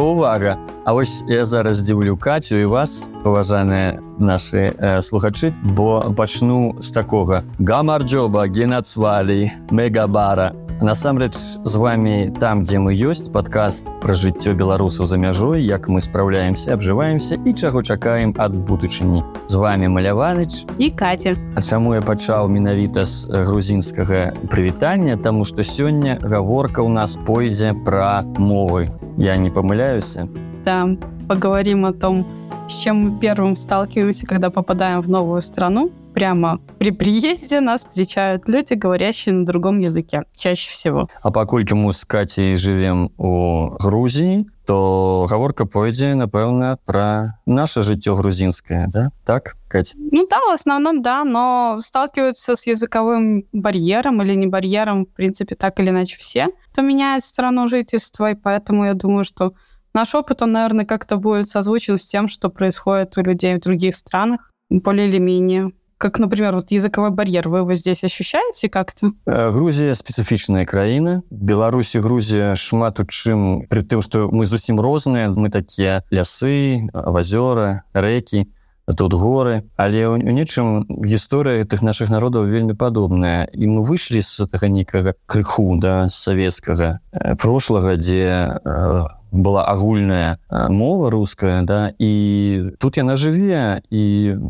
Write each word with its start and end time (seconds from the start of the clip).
увага 0.00 0.56
увага 0.56 0.72
А 0.84 0.92
вось 0.92 1.22
я 1.28 1.44
зараз 1.44 1.76
здзіўлю 1.76 2.16
кацю 2.16 2.58
і 2.58 2.66
вас 2.66 3.10
паважаныя 3.22 4.02
наши 4.18 4.74
э, 4.74 4.98
слухачы 5.02 5.54
бо 5.62 6.10
пачну 6.16 6.74
з 6.80 6.90
такога. 6.90 7.42
Гамарджоба 7.58 8.50
генацвалі 8.50 9.50
мегабара 9.70 10.50
насамрэч 10.82 11.34
з 11.64 11.74
вами 11.74 12.32
там 12.40 12.62
дзе 12.62 12.78
мы 12.82 12.92
ёсць 12.92 13.30
падкаст 13.32 13.88
пра 14.02 14.14
жыццё 14.14 14.52
беларусаў 14.58 15.06
за 15.06 15.16
мяжой 15.16 15.62
як 15.62 15.88
мы 15.88 16.02
спраўляемся 16.02 16.74
абжываемся 16.74 17.38
і 17.46 17.54
чаго 17.54 17.82
чакаем 17.82 18.34
ад 18.38 18.52
будучыні. 18.52 19.22
З 19.48 19.54
вами 19.54 19.88
маляваныч. 19.88 20.66
І 20.78 20.90
катя. 20.90 21.34
А 21.54 21.62
чаму 21.62 21.94
я 21.94 22.02
пачаў 22.02 22.48
менавіта 22.48 23.06
з 23.06 23.26
грузінскага 23.30 24.32
прывітання? 24.50 25.16
Тому 25.16 25.44
что 25.44 25.62
сёння 25.62 26.18
гаворка 26.20 26.82
ў 26.82 26.88
нас 26.88 27.16
пойдзе 27.16 27.74
пра 27.84 28.22
мовы. 28.36 28.90
Я 29.16 29.36
не 29.36 29.50
помыляюся 29.50 30.28
да 30.64 30.88
поговорим 31.28 31.84
о 31.84 31.92
том 31.92 32.26
с 32.68 32.78
чем 32.78 32.96
мы 32.96 33.20
первым 33.20 33.56
сталкиваемся 33.56 34.26
когда 34.26 34.50
попадаем 34.50 35.00
в 35.00 35.08
новую 35.08 35.40
страну 35.40 35.90
прямо 36.14 36.60
при 36.78 36.90
приезде 36.90 37.60
нас 37.60 37.84
встречают 37.84 38.48
люди, 38.48 38.74
говорящие 38.74 39.34
на 39.34 39.46
другом 39.46 39.80
языке, 39.80 40.22
чаще 40.34 40.70
всего. 40.70 41.08
А 41.22 41.30
паколькі 41.30 41.74
мы 41.74 41.92
з 41.92 42.04
Катей 42.04 42.56
живем 42.56 43.10
у 43.18 43.70
Грузии, 43.80 44.46
то 44.66 45.26
гаворка 45.28 45.66
пойдзе, 45.66 46.14
напэўна, 46.14 46.78
про 46.84 47.38
наше 47.46 47.82
жыццё 47.82 48.16
грузинское, 48.16 48.88
да? 48.92 49.08
Так, 49.24 49.56
Катя? 49.68 49.96
Ну 49.98 50.26
да, 50.30 50.40
в 50.40 50.52
основном, 50.52 51.02
да, 51.02 51.24
но 51.24 51.80
сталкиваются 51.82 52.54
с 52.54 52.66
языковым 52.66 53.44
барьером 53.52 54.22
или 54.22 54.34
не 54.34 54.46
барьером, 54.46 55.06
в 55.06 55.12
принципе, 55.14 55.54
так 55.56 55.80
или 55.80 55.90
иначе 55.90 56.16
все, 56.18 56.48
кто 56.72 56.82
меняет 56.82 57.24
страну 57.24 57.68
жительства, 57.68 58.30
и 58.30 58.34
поэтому 58.34 58.84
я 58.84 58.94
думаю, 58.94 59.24
что 59.24 59.52
наш 59.94 60.14
опыт, 60.14 60.42
он, 60.42 60.52
наверное, 60.52 60.84
как-то 60.84 61.16
будет 61.16 61.48
созвучен 61.48 61.98
с 61.98 62.06
тем, 62.06 62.28
что 62.28 62.48
происходит 62.48 63.18
у 63.18 63.22
людей 63.22 63.56
в 63.56 63.60
других 63.60 63.96
странах, 63.96 64.50
более 64.70 65.08
или 65.08 65.18
менее 65.18 65.72
как, 66.02 66.18
например, 66.18 66.56
вот 66.56 66.72
языковой 66.72 67.10
барьер, 67.10 67.48
вы 67.48 67.58
его 67.58 67.74
здесь 67.76 68.02
ощущаете 68.02 68.68
как-то? 68.68 69.12
Э, 69.24 69.52
Грузия 69.52 69.94
специфичная 69.94 70.66
краина. 70.66 71.22
Беларусь 71.30 71.94
и 71.94 72.00
Грузия 72.00 72.56
шмат 72.56 72.98
у 72.98 73.04
чым, 73.04 73.68
при 73.68 73.82
том, 73.82 74.02
что 74.02 74.28
мы 74.28 74.44
зусім 74.46 74.80
розныя, 74.80 75.30
мы 75.30 75.48
такие 75.48 76.02
лясы, 76.10 76.88
озера, 76.92 77.84
реки, 77.94 78.50
тут 78.96 79.12
горы. 79.12 79.62
Але 79.76 80.08
у 80.08 80.16
нечым 80.18 80.90
гісторыя 80.90 81.62
гэтых 81.62 81.82
наших 81.82 82.10
народаў 82.10 82.50
вельмі 82.50 82.74
падобная. 82.74 83.46
І 83.54 83.70
мы 83.70 83.86
выйшлі 83.86 84.26
з 84.26 84.42
гэтага 84.42 84.66
нейкага 84.74 85.14
крыху 85.26 85.78
да 85.78 86.10
савецкага 86.10 86.98
э, 87.12 87.36
прошлага, 87.38 87.94
дзе 87.94 88.58
э, 88.58 89.06
была 89.32 89.64
агульная 89.64 90.38
мова 90.50 91.10
руская 91.10 91.62
да 91.62 91.92
і 91.98 92.72
тут 92.78 92.96
яна 93.00 93.16
жыве 93.16 93.82
і 93.90 94.02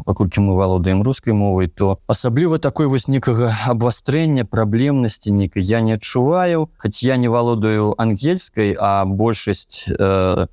паколькі 0.04 0.42
мы 0.42 0.58
валодаем 0.58 1.02
рускай 1.02 1.32
мовай 1.32 1.68
то 1.68 1.98
асабліва 2.06 2.58
такой 2.58 2.86
вось 2.86 3.08
некага 3.08 3.54
абвастрэння 3.70 4.44
праблемнасці 4.44 5.30
нейкай 5.30 5.62
я 5.62 5.80
не 5.80 5.94
адчуваю 5.94 6.68
хоць 6.76 7.02
я 7.02 7.16
не 7.16 7.28
валодаю 7.28 7.94
ангельскай 7.96 8.76
а 8.78 9.04
большасць 9.06 9.86
э, 9.88 10.46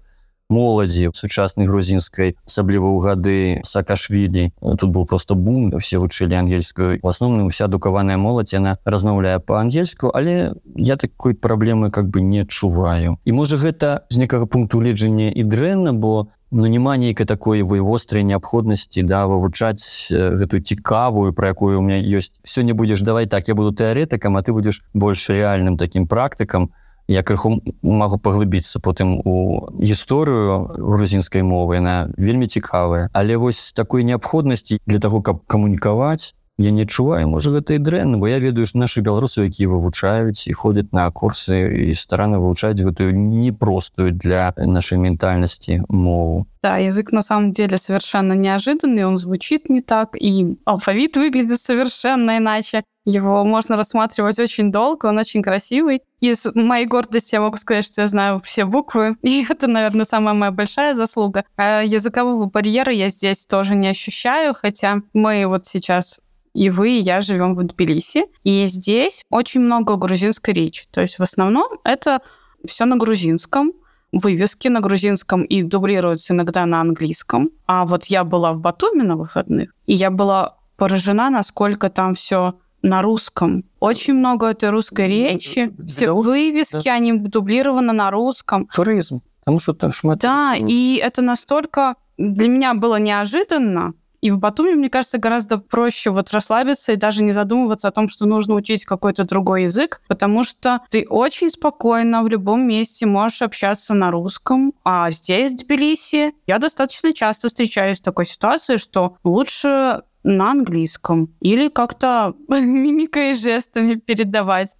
моладзі 0.49 1.13
сучаснай 1.13 1.69
грузінскай 1.69 2.35
асабліва 2.45 2.89
ў 2.89 2.97
гады 3.05 3.37
саакашвілі. 3.63 4.51
Тут 4.59 4.89
был 4.89 5.05
просто 5.05 5.35
бум 5.35 5.77
все 5.77 6.01
вучылі 6.01 6.33
ангельскую. 6.35 6.99
В 7.01 7.07
асноўным 7.07 7.53
уся 7.53 7.69
адукаваная 7.69 8.17
моладзь 8.17 8.57
яна 8.57 8.81
размаўляе 8.83 9.39
по-ангельску 9.39 10.09
але 10.13 10.57
я 10.75 10.97
такой 10.97 11.37
праблемы 11.37 11.91
как 11.91 12.09
бы 12.09 12.21
не 12.21 12.41
адчуваю. 12.41 13.21
І 13.25 13.31
можа 13.31 13.61
гэта 13.61 14.09
з 14.09 14.17
некага 14.17 14.49
пункту 14.49 14.81
леджання 14.81 15.29
і 15.29 15.43
дрэнна 15.45 15.93
бо 15.93 16.33
ну 16.51 16.65
няма 16.65 16.97
нейкай 16.97 17.29
такой 17.29 17.61
вы 17.61 17.79
вострай 17.81 18.25
неабходнасці 18.25 19.05
да 19.05 19.29
вывучаць 19.29 20.09
гэтую 20.09 20.65
цікавую 20.65 21.33
про 21.33 21.53
якую 21.53 21.77
у 21.77 21.81
меня 21.85 22.01
ёсць. 22.01 22.33
Сёння 22.41 22.73
будзеш 22.73 23.05
давай 23.05 23.29
так 23.29 23.47
я 23.47 23.53
буду 23.53 23.69
тэарэтыкам 23.69 24.33
а 24.33 24.41
ты 24.41 24.51
будзеш 24.51 24.81
больш 24.93 25.29
рэальным 25.29 25.77
таким 25.77 26.07
практыкам 26.07 26.73
я 27.09 27.23
крыху 27.25 27.57
магу 27.81 28.21
паглыбіцца 28.21 28.79
потым 28.79 29.17
у 29.25 29.65
гісторыю 29.81 30.69
грузінскай 30.77 31.41
мовы 31.41 31.81
яна 31.81 32.13
вельмі 32.17 32.45
цікавая. 32.45 33.09
Але 33.13 33.37
вось 33.37 33.73
такой 33.73 34.05
неабходнасці 34.05 34.77
для 34.85 34.99
того 34.99 35.21
каб 35.25 35.41
камунікаваць 35.47 36.37
я 36.59 36.71
не 36.71 36.83
адчуваю. 36.83 37.25
Можа 37.31 37.55
гэта 37.55 37.79
і 37.79 37.81
дрэнна 37.81 38.19
бо 38.19 38.27
я 38.27 38.37
ведаю 38.37 38.67
нашы 38.75 39.01
беларусы 39.01 39.47
якія 39.47 39.71
вывучаюць 39.71 40.45
і 40.45 40.53
ходзяць 40.53 40.91
на 40.91 41.07
курсы 41.09 41.89
і 41.89 41.95
старана 41.95 42.37
вывучаць 42.37 42.77
гэтую 42.77 43.15
непростую 43.15 44.11
для 44.11 44.53
нашай 44.57 44.99
ментальнасці 44.99 45.87
мову. 45.89 46.45
Да, 46.61 46.77
язык 46.77 47.11
на 47.11 47.23
самом 47.23 47.51
деле 47.53 47.77
совершенно 47.77 48.33
неожиданный, 48.33 49.07
он 49.07 49.17
звучит 49.17 49.69
не 49.69 49.81
так, 49.81 50.15
и 50.19 50.57
алфавит 50.65 51.15
выглядит 51.15 51.61
совершенно 51.61 52.37
иначе. 52.37 52.83
Его 53.09 53.43
можно 53.43 53.75
рассматривать 53.75 54.37
очень 54.37 54.71
долго, 54.71 55.07
он 55.07 55.17
очень 55.17 55.41
красивый. 55.41 56.03
Из 56.19 56.45
моей 56.53 56.85
гордости 56.85 57.33
я 57.33 57.41
могу 57.41 57.57
сказать, 57.57 57.85
что 57.85 58.01
я 58.01 58.07
знаю 58.07 58.39
все 58.43 58.65
буквы, 58.65 59.17
и 59.23 59.43
это, 59.49 59.67
наверное, 59.67 60.05
самая 60.05 60.35
моя 60.35 60.51
большая 60.51 60.93
заслуга. 60.93 61.43
А 61.57 61.81
языкового 61.81 62.45
барьера 62.45 62.91
я 62.91 63.09
здесь 63.09 63.47
тоже 63.47 63.73
не 63.75 63.87
ощущаю, 63.87 64.53
хотя 64.53 65.01
мы 65.13 65.47
вот 65.47 65.65
сейчас 65.65 66.19
и 66.53 66.69
вы, 66.69 66.97
и 66.97 67.01
я 67.01 67.21
живем 67.21 67.55
в 67.55 67.63
Тбилиси, 67.63 68.25
и 68.43 68.67
здесь 68.67 69.23
очень 69.31 69.61
много 69.61 69.95
грузинской 69.95 70.53
речи. 70.53 70.85
То 70.91 71.01
есть 71.01 71.17
в 71.17 71.23
основном 71.23 71.67
это 71.83 72.21
все 72.67 72.85
на 72.85 72.97
грузинском, 72.97 73.73
вывески 74.11 74.67
на 74.67 74.81
грузинском 74.81 75.43
и 75.43 75.63
дублируются 75.63 76.33
иногда 76.33 76.65
на 76.65 76.81
английском. 76.81 77.49
А 77.65 77.85
вот 77.85 78.05
я 78.05 78.23
была 78.23 78.53
в 78.53 78.59
Батуме 78.59 79.03
на 79.03 79.15
выходных, 79.15 79.73
и 79.87 79.93
я 79.93 80.11
была 80.11 80.57
поражена, 80.77 81.29
насколько 81.29 81.89
там 81.89 82.13
все 82.13 82.55
на 82.81 83.01
русском. 83.01 83.63
Очень 83.79 84.15
много 84.15 84.47
этой 84.47 84.69
русской 84.69 85.07
речи. 85.07 85.73
Все 85.87 86.13
вывески, 86.13 86.85
да. 86.85 86.93
они 86.93 87.13
дублированы 87.13 87.93
на 87.93 88.11
русском. 88.11 88.67
Туризм. 88.73 89.21
Потому 89.39 89.59
что 89.59 89.73
там 89.73 89.91
шмат. 89.91 90.19
Да, 90.19 90.55
и 90.55 90.95
это 90.97 91.21
настолько 91.21 91.95
для 92.17 92.47
меня 92.47 92.73
было 92.73 92.97
неожиданно, 92.97 93.93
и 94.21 94.31
в 94.31 94.37
Батуме, 94.37 94.75
мне 94.75 94.89
кажется, 94.89 95.17
гораздо 95.17 95.57
проще 95.57 96.09
вот 96.09 96.31
расслабиться 96.31 96.91
и 96.91 96.97
даже 96.97 97.23
не 97.23 97.31
задумываться 97.31 97.87
о 97.87 97.91
том, 97.91 98.09
что 98.09 98.25
нужно 98.25 98.55
учить 98.55 98.85
какой-то 98.85 99.23
другой 99.23 99.63
язык, 99.63 100.01
потому 100.07 100.43
что 100.43 100.81
ты 100.89 101.05
очень 101.07 101.49
спокойно 101.49 102.23
в 102.23 102.27
любом 102.27 102.67
месте 102.67 103.05
можешь 103.05 103.41
общаться 103.41 103.93
на 103.93 104.11
русском. 104.11 104.73
А 104.83 105.11
здесь, 105.11 105.51
в 105.51 105.55
Тбилиси, 105.57 106.33
я 106.47 106.57
достаточно 106.57 107.13
часто 107.13 107.47
встречаюсь 107.47 107.99
в 107.99 108.03
такой 108.03 108.25
ситуации, 108.25 108.77
что 108.77 109.17
лучше 109.23 110.03
на 110.23 110.51
английском 110.51 111.33
или 111.41 111.69
как-то 111.69 112.35
мимикой 112.47 113.31
и 113.31 113.35
жестами 113.35 113.95
передавать. 113.95 114.75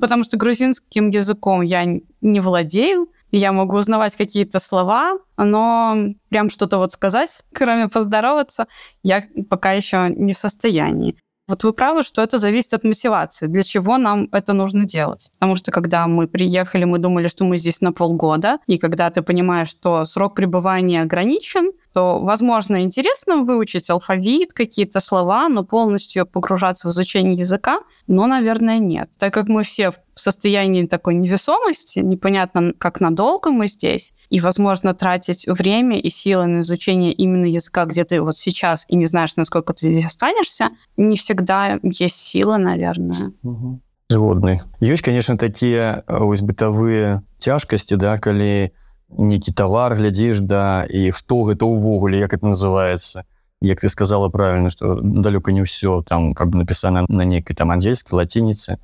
Потому 0.00 0.24
что 0.24 0.36
грузинским 0.36 1.10
языком 1.10 1.62
я 1.62 1.84
не 2.20 2.40
владею, 2.40 3.08
я 3.30 3.52
могу 3.52 3.76
узнавать 3.76 4.16
какие-то 4.16 4.58
слова, 4.58 5.18
но 5.36 5.96
прям 6.30 6.50
что-то 6.50 6.78
вот 6.78 6.92
сказать, 6.92 7.42
кроме 7.52 7.88
поздороваться, 7.88 8.66
я 9.02 9.24
пока 9.48 9.72
еще 9.72 10.08
не 10.14 10.32
в 10.32 10.38
состоянии. 10.38 11.16
Вот 11.46 11.64
вы 11.64 11.72
правы, 11.72 12.02
что 12.02 12.20
это 12.20 12.36
зависит 12.36 12.74
от 12.74 12.84
мотивации. 12.84 13.46
Для 13.46 13.62
чего 13.62 13.96
нам 13.96 14.28
это 14.32 14.52
нужно 14.52 14.84
делать? 14.84 15.30
Потому 15.38 15.56
что 15.56 15.72
когда 15.72 16.06
мы 16.06 16.28
приехали, 16.28 16.84
мы 16.84 16.98
думали, 16.98 17.28
что 17.28 17.46
мы 17.46 17.56
здесь 17.56 17.80
на 17.80 17.92
полгода, 17.92 18.58
и 18.66 18.76
когда 18.76 19.08
ты 19.08 19.22
понимаешь, 19.22 19.70
что 19.70 20.04
срок 20.04 20.34
пребывания 20.34 21.00
ограничен, 21.00 21.72
то, 21.97 22.19
возможно, 22.19 22.81
интересно 22.81 23.43
выучить 23.43 23.89
алфавит, 23.89 24.53
какие-то 24.53 24.99
слова, 24.99 25.47
но 25.47 25.63
полностью 25.63 26.25
погружаться 26.25 26.87
в 26.87 26.91
изучение 26.91 27.35
языка, 27.35 27.81
но, 28.07 28.25
наверное, 28.25 28.79
нет. 28.79 29.09
Так 29.19 29.33
как 29.33 29.47
мы 29.47 29.63
все 29.63 29.91
в 29.91 29.99
состоянии 30.15 30.85
такой 30.87 31.15
невесомости, 31.15 31.99
непонятно, 31.99 32.73
как 32.77 32.99
надолго 32.99 33.51
мы 33.51 33.67
здесь, 33.67 34.13
и, 34.29 34.39
возможно, 34.39 34.93
тратить 34.93 35.47
время 35.47 35.99
и 35.99 36.09
силы 36.09 36.47
на 36.47 36.61
изучение 36.61 37.13
именно 37.13 37.45
языка, 37.45 37.85
где 37.85 38.03
ты 38.03 38.21
вот 38.21 38.37
сейчас 38.37 38.85
и 38.87 38.95
не 38.95 39.05
знаешь, 39.05 39.35
насколько 39.35 39.73
ты 39.73 39.91
здесь 39.91 40.05
останешься, 40.05 40.69
не 40.97 41.17
всегда 41.17 41.79
есть 41.83 42.17
силы, 42.17 42.57
наверное. 42.57 43.33
Угу. 43.43 43.81
Згодны. 44.09 44.61
Ёсць, 44.79 45.01
конечно, 45.01 45.37
такія 45.37 46.03
вось 46.07 46.41
бытавыя 46.41 47.23
цяжкасці, 47.39 47.95
да, 47.97 48.19
калі 48.19 48.69
нейкі 49.10 49.52
товар 49.52 49.94
глядзіш 49.94 50.40
да 50.40 50.84
і 50.84 51.10
хто 51.10 51.42
гэта 51.48 51.64
ўвогуле 51.64 52.18
як 52.18 52.34
это 52.34 52.46
называется. 52.46 53.24
Як 53.60 53.80
ты 53.80 53.88
сказала 53.88 54.28
правильно 54.28 54.70
что 54.70 55.00
далёка 55.00 55.52
не 55.52 55.62
ўсё 55.62 56.02
там 56.02 56.34
как 56.34 56.48
бы 56.48 56.58
напісана 56.58 57.04
на 57.08 57.24
нейкай 57.24 57.56
там 57.56 57.70
ангельскай 57.70 58.16
лацініцы 58.16 58.78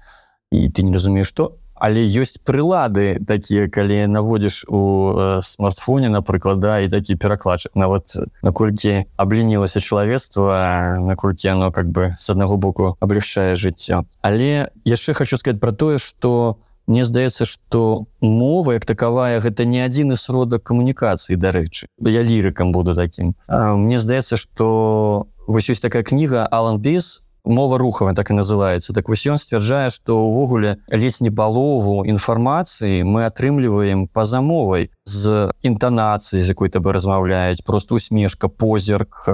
і 0.51 0.69
ты 0.69 0.83
не 0.83 0.93
разумееш 0.93 1.29
что 1.29 1.59
але 1.75 2.01
ёсць 2.01 2.39
прылады 2.41 3.19
такія 3.27 3.69
калі 3.69 4.07
наводзіш 4.07 4.65
у 4.71 4.81
э, 5.13 5.43
смартфоне 5.43 6.09
напрыклад 6.09 6.59
да 6.63 6.81
і 6.81 6.89
такі 6.89 7.19
перакладчык 7.19 7.75
нават 7.75 8.15
наколькі 8.43 9.05
аблінілася 9.17 9.81
чалавецтва 9.81 10.99
наколькі 11.03 11.51
оно 11.51 11.73
как 11.73 11.91
бы 11.91 12.15
с 12.19 12.31
аднаго 12.31 12.57
боку 12.57 12.97
облегчае 13.01 13.55
жыццё. 13.55 14.07
Але 14.23 14.71
яшчэ 14.85 15.15
хочу 15.15 15.37
сказать 15.37 15.61
про 15.61 15.73
тое 15.73 15.99
что 15.99 16.59
мне 16.87 17.05
здаецца 17.05 17.45
что 17.45 18.07
мова 18.21 18.73
як 18.73 18.85
такавая 18.85 19.41
гэта 19.41 19.65
не 19.65 19.85
адзіны 19.85 20.17
сродак 20.17 20.63
камунікацыі 20.63 21.37
дарэчы. 21.37 21.89
Я 22.01 22.23
лірыкам 22.23 22.73
буду 22.73 22.95
таким 22.95 23.35
мне 23.49 24.01
здаецца 24.01 24.37
что 24.37 25.29
вось 25.47 25.69
ёсць 25.71 25.81
такая 25.81 26.03
кніга 26.03 26.47
алан 26.51 26.79
без 26.79 27.23
мова 27.45 27.79
рухавая 27.79 28.15
так 28.15 28.31
і 28.31 28.35
называется 28.41 28.93
так 28.93 29.09
вось 29.09 29.27
ён 29.27 29.39
сцвярджае 29.39 29.91
что 29.91 30.25
увогуле 30.25 30.79
ледзь 30.89 31.21
не 31.21 31.31
палову 31.31 32.05
інфармацыі 32.05 33.05
мы 33.05 33.25
атрымліваем 33.27 34.09
па-за 34.09 34.41
мовай. 34.41 34.91
З 35.05 35.53
інтанацыі 35.63 36.41
з 36.41 36.49
якой 36.49 36.69
таб 36.69 36.87
размаўляюць 36.87 37.65
просто 37.65 37.97
усмешка 37.97 38.49
позірк 38.49 39.29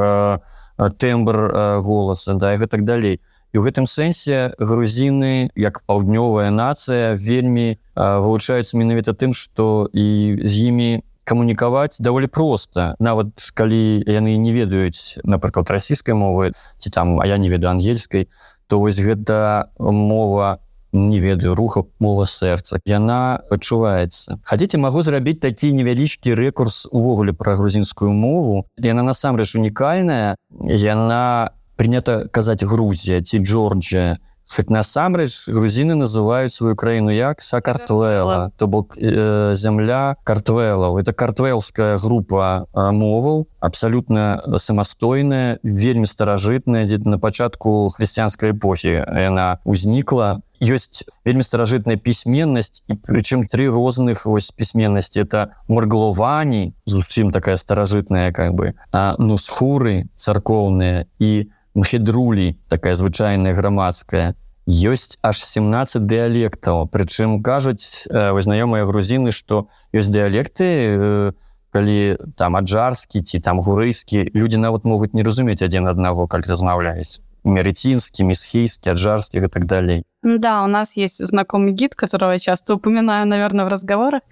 тэмбр 0.98 1.80
голаса 1.82 2.34
да 2.34 2.54
і 2.54 2.58
гэтак 2.58 2.84
далей 2.84 3.20
і 3.52 3.58
ў 3.58 3.62
гэтым 3.66 3.86
сэнсе 3.86 4.54
грузіны 4.58 5.50
як 5.58 5.82
паўднёвая 5.86 6.50
нацыя 6.54 7.14
вельмі 7.18 7.78
вылучаюцца 7.96 8.78
менавіта 8.78 9.14
тым 9.14 9.34
што 9.34 9.90
і 9.92 10.38
з 10.42 10.52
імі 10.70 10.90
камунікаваць 11.24 12.02
даволі 12.02 12.26
проста. 12.26 12.94
Нават 12.98 13.34
калі 13.54 14.02
яны 14.06 14.34
не 14.34 14.50
ведаюць 14.54 15.18
напрыклад 15.22 15.70
расійскай 15.70 16.14
мовы 16.14 16.52
ці 16.78 16.88
там 16.90 17.20
а 17.20 17.26
я 17.26 17.38
не 17.38 17.50
ведаю 17.50 17.74
ангельскай 17.74 18.30
то 18.66 18.78
вось 18.78 18.98
гэта 19.02 19.70
мова 19.78 20.62
не 20.92 21.20
ведаю 21.20 21.54
руха 21.54 21.84
мова 21.98 22.26
сэрца. 22.26 22.80
Яна 22.86 23.42
адчуваецца. 23.50 24.42
Хацеце 24.42 24.78
магу 24.78 25.02
зрабіць 25.06 25.38
такі 25.38 25.70
невялічкі 25.70 26.34
рэкурс 26.34 26.90
увогуле 26.90 27.32
пра 27.32 27.54
грузінскую 27.54 28.10
мову. 28.10 28.66
Яна 28.78 29.06
насамрэч 29.06 29.54
унікальная. 29.54 30.34
Яна 30.66 31.54
принято 31.80 32.28
казаць 32.28 32.60
Грузія 32.60 33.22
ці 33.24 33.38
Джорджия 33.40 34.18
хоть 34.50 34.68
насамрэч 34.68 35.48
грузины 35.48 35.94
называют 35.94 36.52
сваю 36.52 36.76
краіну 36.76 37.10
як 37.10 37.40
сакартвела. 37.40 38.50
То 38.58 38.66
бок 38.66 38.98
э, 38.98 39.54
земля 39.54 40.16
картвелаў. 40.24 40.98
Это 40.98 41.12
картвелская 41.12 41.96
группа 41.98 42.66
э, 42.74 42.90
моваў 42.90 43.46
абсолютно 43.60 44.42
самастойная 44.58 45.58
вельмі 45.62 46.04
старажытная 46.04 46.84
дзе 46.84 46.98
на 46.98 47.18
пачатку 47.18 47.88
хрысціянской 47.94 48.52
эпохі 48.52 49.00
яна 49.00 49.60
узнікла 49.64 50.42
ёсць 50.60 51.06
вельмі 51.24 51.46
старажытная 51.46 51.96
пісьменнасць 51.96 52.82
і 52.90 52.98
прычым 53.00 53.46
три 53.46 53.70
розных 53.70 54.26
вось 54.26 54.50
пісьменнасці. 54.50 55.22
Это 55.22 55.56
моргловані 55.68 56.74
зусім 56.84 57.30
такая 57.30 57.56
старажытная 57.56 58.32
как 58.32 58.52
бы 58.52 58.74
ну 58.92 59.38
схуры 59.38 60.10
царкоўныя 60.16 61.06
і 61.16 61.48
у 61.74 61.80
мхедрулі 61.80 62.58
такая 62.68 62.94
звычайная 62.94 63.54
грамадская 63.54 64.34
ёсць 64.66 65.18
аж 65.22 65.42
17 65.42 66.06
дыялектаў. 66.06 66.86
Прычым 66.86 67.42
кажуць 67.42 68.06
э, 68.06 68.30
знаёмыя 68.30 68.86
грузіны 68.86 69.32
што 69.32 69.66
ёсць 69.92 70.10
дыялекты 70.10 70.66
э, 70.66 71.32
калі 71.70 71.98
там 72.36 72.56
аджарскі 72.56 73.22
ці 73.22 73.40
там 73.40 73.60
гурыйскі 73.60 74.30
людзі 74.34 74.58
нават 74.58 74.84
могуць 74.84 75.14
не 75.14 75.22
разумець 75.22 75.62
адзін 75.62 75.88
аднаго 75.88 76.26
калі 76.26 76.46
размаўляюць 76.46 77.22
мерецінскі 77.44 78.24
місхійскі 78.24 78.90
аджарскі 78.90 79.38
и 79.38 79.48
так 79.48 79.64
далей. 79.64 80.04
Да 80.22 80.62
у 80.62 80.66
нас 80.66 80.96
есть 80.96 81.24
знакомый 81.24 81.72
гид 81.72 81.94
которого 81.94 82.32
я 82.32 82.38
часто 82.38 82.74
упоминаю 82.74 83.26
наверное 83.26 83.64
в 83.64 83.68
разговорах 83.68 84.22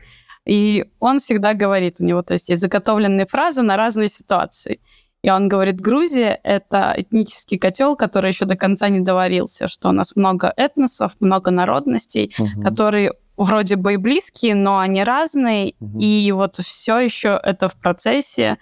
и 0.45 0.85
он 1.01 1.19
всегда 1.21 1.55
говорит 1.55 1.97
у 1.99 2.05
него 2.05 2.23
то 2.23 2.35
есть 2.35 2.49
есть 2.49 2.63
заготовленные 2.63 3.27
фразы 3.27 3.63
на 3.63 3.77
разные 3.77 4.09
ситуации 4.09 4.81
И 5.23 5.31
он 5.31 5.49
говорит, 5.49 5.81
Грузия— 5.81 6.39
это 6.45 6.95
этнический 6.97 7.59
котел, 7.59 7.97
который 7.97 8.29
еще 8.31 8.45
до 8.45 8.57
конца 8.57 8.89
не 8.89 9.01
доварился, 9.01 9.67
что 9.67 9.89
у 9.89 9.93
нас 9.93 10.15
много 10.15 10.53
этносов, 10.57 11.13
много 11.19 11.51
народностей, 11.51 12.35
угу. 12.39 12.63
которые 12.63 13.13
вроде 13.37 13.77
бы 13.77 13.95
и 13.95 13.97
близкие, 13.97 14.55
но 14.55 14.79
они 14.79 15.03
разные, 15.03 15.75
угу. 15.81 15.99
и 15.99 16.31
вот 16.33 16.57
все 16.57 16.99
еще 16.99 17.41
это 17.43 17.69
в 17.69 17.75
процессе, 17.75 18.59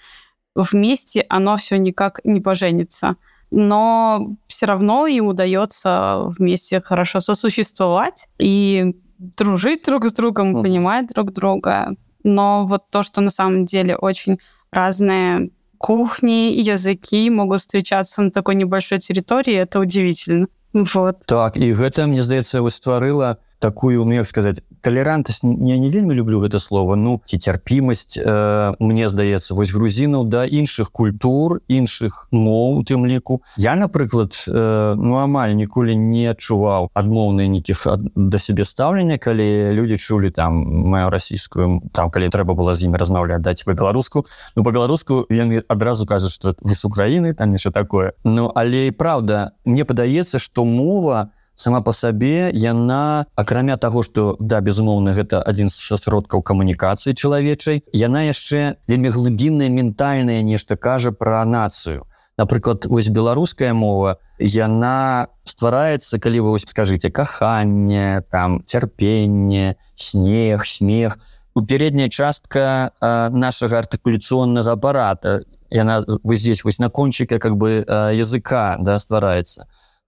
вместе 0.55 1.27
оно 1.29 1.57
все 1.59 1.79
никак 1.79 2.21
не 2.25 2.41
поженится. 2.41 3.17
Но 3.51 4.37
все 4.49 4.67
равно 4.67 5.07
им 5.07 5.29
удается 5.29 6.23
вместе 6.39 6.81
хорошо 6.81 7.21
сосуществовать 7.21 8.29
и 8.39 8.97
дружить 9.19 9.85
друг 9.85 10.07
с 10.07 10.13
другом, 10.13 10.55
угу. 10.55 10.63
понимать 10.63 11.09
друг 11.09 11.33
друга. 11.33 11.95
Но 12.25 12.67
вот 12.67 12.91
то, 12.91 13.03
что 13.03 13.21
на 13.21 13.31
самом 13.31 13.67
деле 13.67 13.95
очень 13.97 14.39
разные 14.71 15.51
кухни, 15.79 16.53
языки 16.61 17.31
могут 17.31 17.61
встречаться 17.61 18.23
на 18.23 18.31
такой 18.31 18.55
небольшой 18.55 18.99
территории, 18.99 19.55
это 19.55 19.81
удивительно. 19.81 20.47
Вот. 20.73 21.25
Так, 21.27 21.57
і 21.57 21.73
гэта, 21.73 22.07
мне 22.07 22.23
здаецца, 22.23 22.61
стварыла 22.69 23.39
такую 23.59 24.05
ну, 24.05 24.13
як 24.13 24.29
сказать 24.29 24.63
толерантнасць 24.83 25.43
я 25.43 25.79
не 25.79 25.91
вельмі 25.91 26.15
люблю 26.15 26.41
гэта 26.41 26.61
слово 26.61 26.97
ну 26.97 27.21
ці 27.25 27.39
цярпімасць 27.39 28.19
э, 28.19 28.75
мне 28.79 29.09
здаецца 29.09 29.55
вось 29.55 29.73
грузінаў 29.73 30.25
да 30.25 30.47
іншых 30.47 30.93
культур 30.93 31.61
іншых 31.69 32.29
моў 32.31 32.81
у 32.81 32.85
тым 32.85 33.07
ліку 33.07 33.43
я 33.57 33.77
напрыклад 33.77 34.33
э, 34.47 34.95
ну 34.97 35.19
амаль 35.19 35.57
ніколі 35.57 35.97
не 35.97 36.31
адчуваў 36.31 36.91
адмоўныя 36.95 37.49
нейкіх 37.49 37.87
да 38.15 38.39
сябе 38.39 38.65
стаўлення 38.65 39.19
калі 39.19 39.73
людзі 39.73 39.97
чулі 39.99 40.31
там 40.31 40.63
маю 40.87 41.11
расійскую 41.11 41.81
там 41.93 42.11
калі 42.11 42.29
трэба 42.29 42.55
было 42.55 42.75
з 42.75 42.87
імі 42.87 42.97
размаўляць 42.97 43.43
даць 43.43 43.65
по-беларуску 43.65 44.27
ну 44.57 44.63
по-беларуску 44.63 45.27
яны 45.31 45.63
адразу 45.69 46.07
кажуць 46.07 46.33
что 46.33 46.55
вы 46.61 46.75
з 46.75 46.85
Украіны 46.85 47.35
там 47.35 47.51
нешта 47.51 47.71
такое. 47.71 48.13
Ну 48.25 48.53
але 48.55 48.87
і 48.89 48.91
праўда 48.91 49.53
мне 49.65 49.85
падаецца 49.85 50.39
что 50.39 50.65
мова 50.65 51.31
у 51.33 51.36
сама 51.57 51.81
по 51.81 51.93
сабе 51.93 52.51
яна 52.53 53.27
акрамя 53.35 53.77
того 53.77 54.03
что 54.03 54.37
да 54.39 54.61
безумоўна 54.61 55.17
гэта 55.17 55.41
адзін 55.41 55.69
з 55.73 55.97
сродкаў 55.97 56.45
камунікацыі 56.45 57.17
чалавечай 57.17 57.83
яна 57.93 58.29
яшчэ 58.29 58.77
вельмі 58.87 59.11
глыбінная 59.11 59.73
ментальная 59.73 60.43
нешта 60.43 60.77
кажа 60.77 61.13
пра 61.13 61.45
нацыю. 61.45 62.07
Напрыклад 62.37 62.85
вось 62.85 63.09
беларуская 63.09 63.73
мова 63.73 64.21
яна 64.39 65.29
ствараецца 65.49 66.21
калі 66.21 66.45
вы 66.45 66.51
вось 66.57 66.69
скажите 66.69 67.11
каханне 67.11 68.23
там 68.31 68.61
цярпенне 68.65 69.77
снег 69.97 70.67
смех. 70.67 71.19
У 71.57 71.65
пярэдняя 71.65 72.13
частка 72.13 72.93
нашага 73.01 73.81
артыкуляцыйнага 73.81 74.77
апарата 74.77 75.41
яна 75.71 76.05
вы 76.05 76.37
здесь 76.37 76.65
вось 76.65 76.79
на 76.79 76.91
кончике 76.91 77.39
как 77.39 77.57
бы 77.57 77.81
языка 78.13 78.77
да 78.79 78.99
ствараецца 78.99 79.65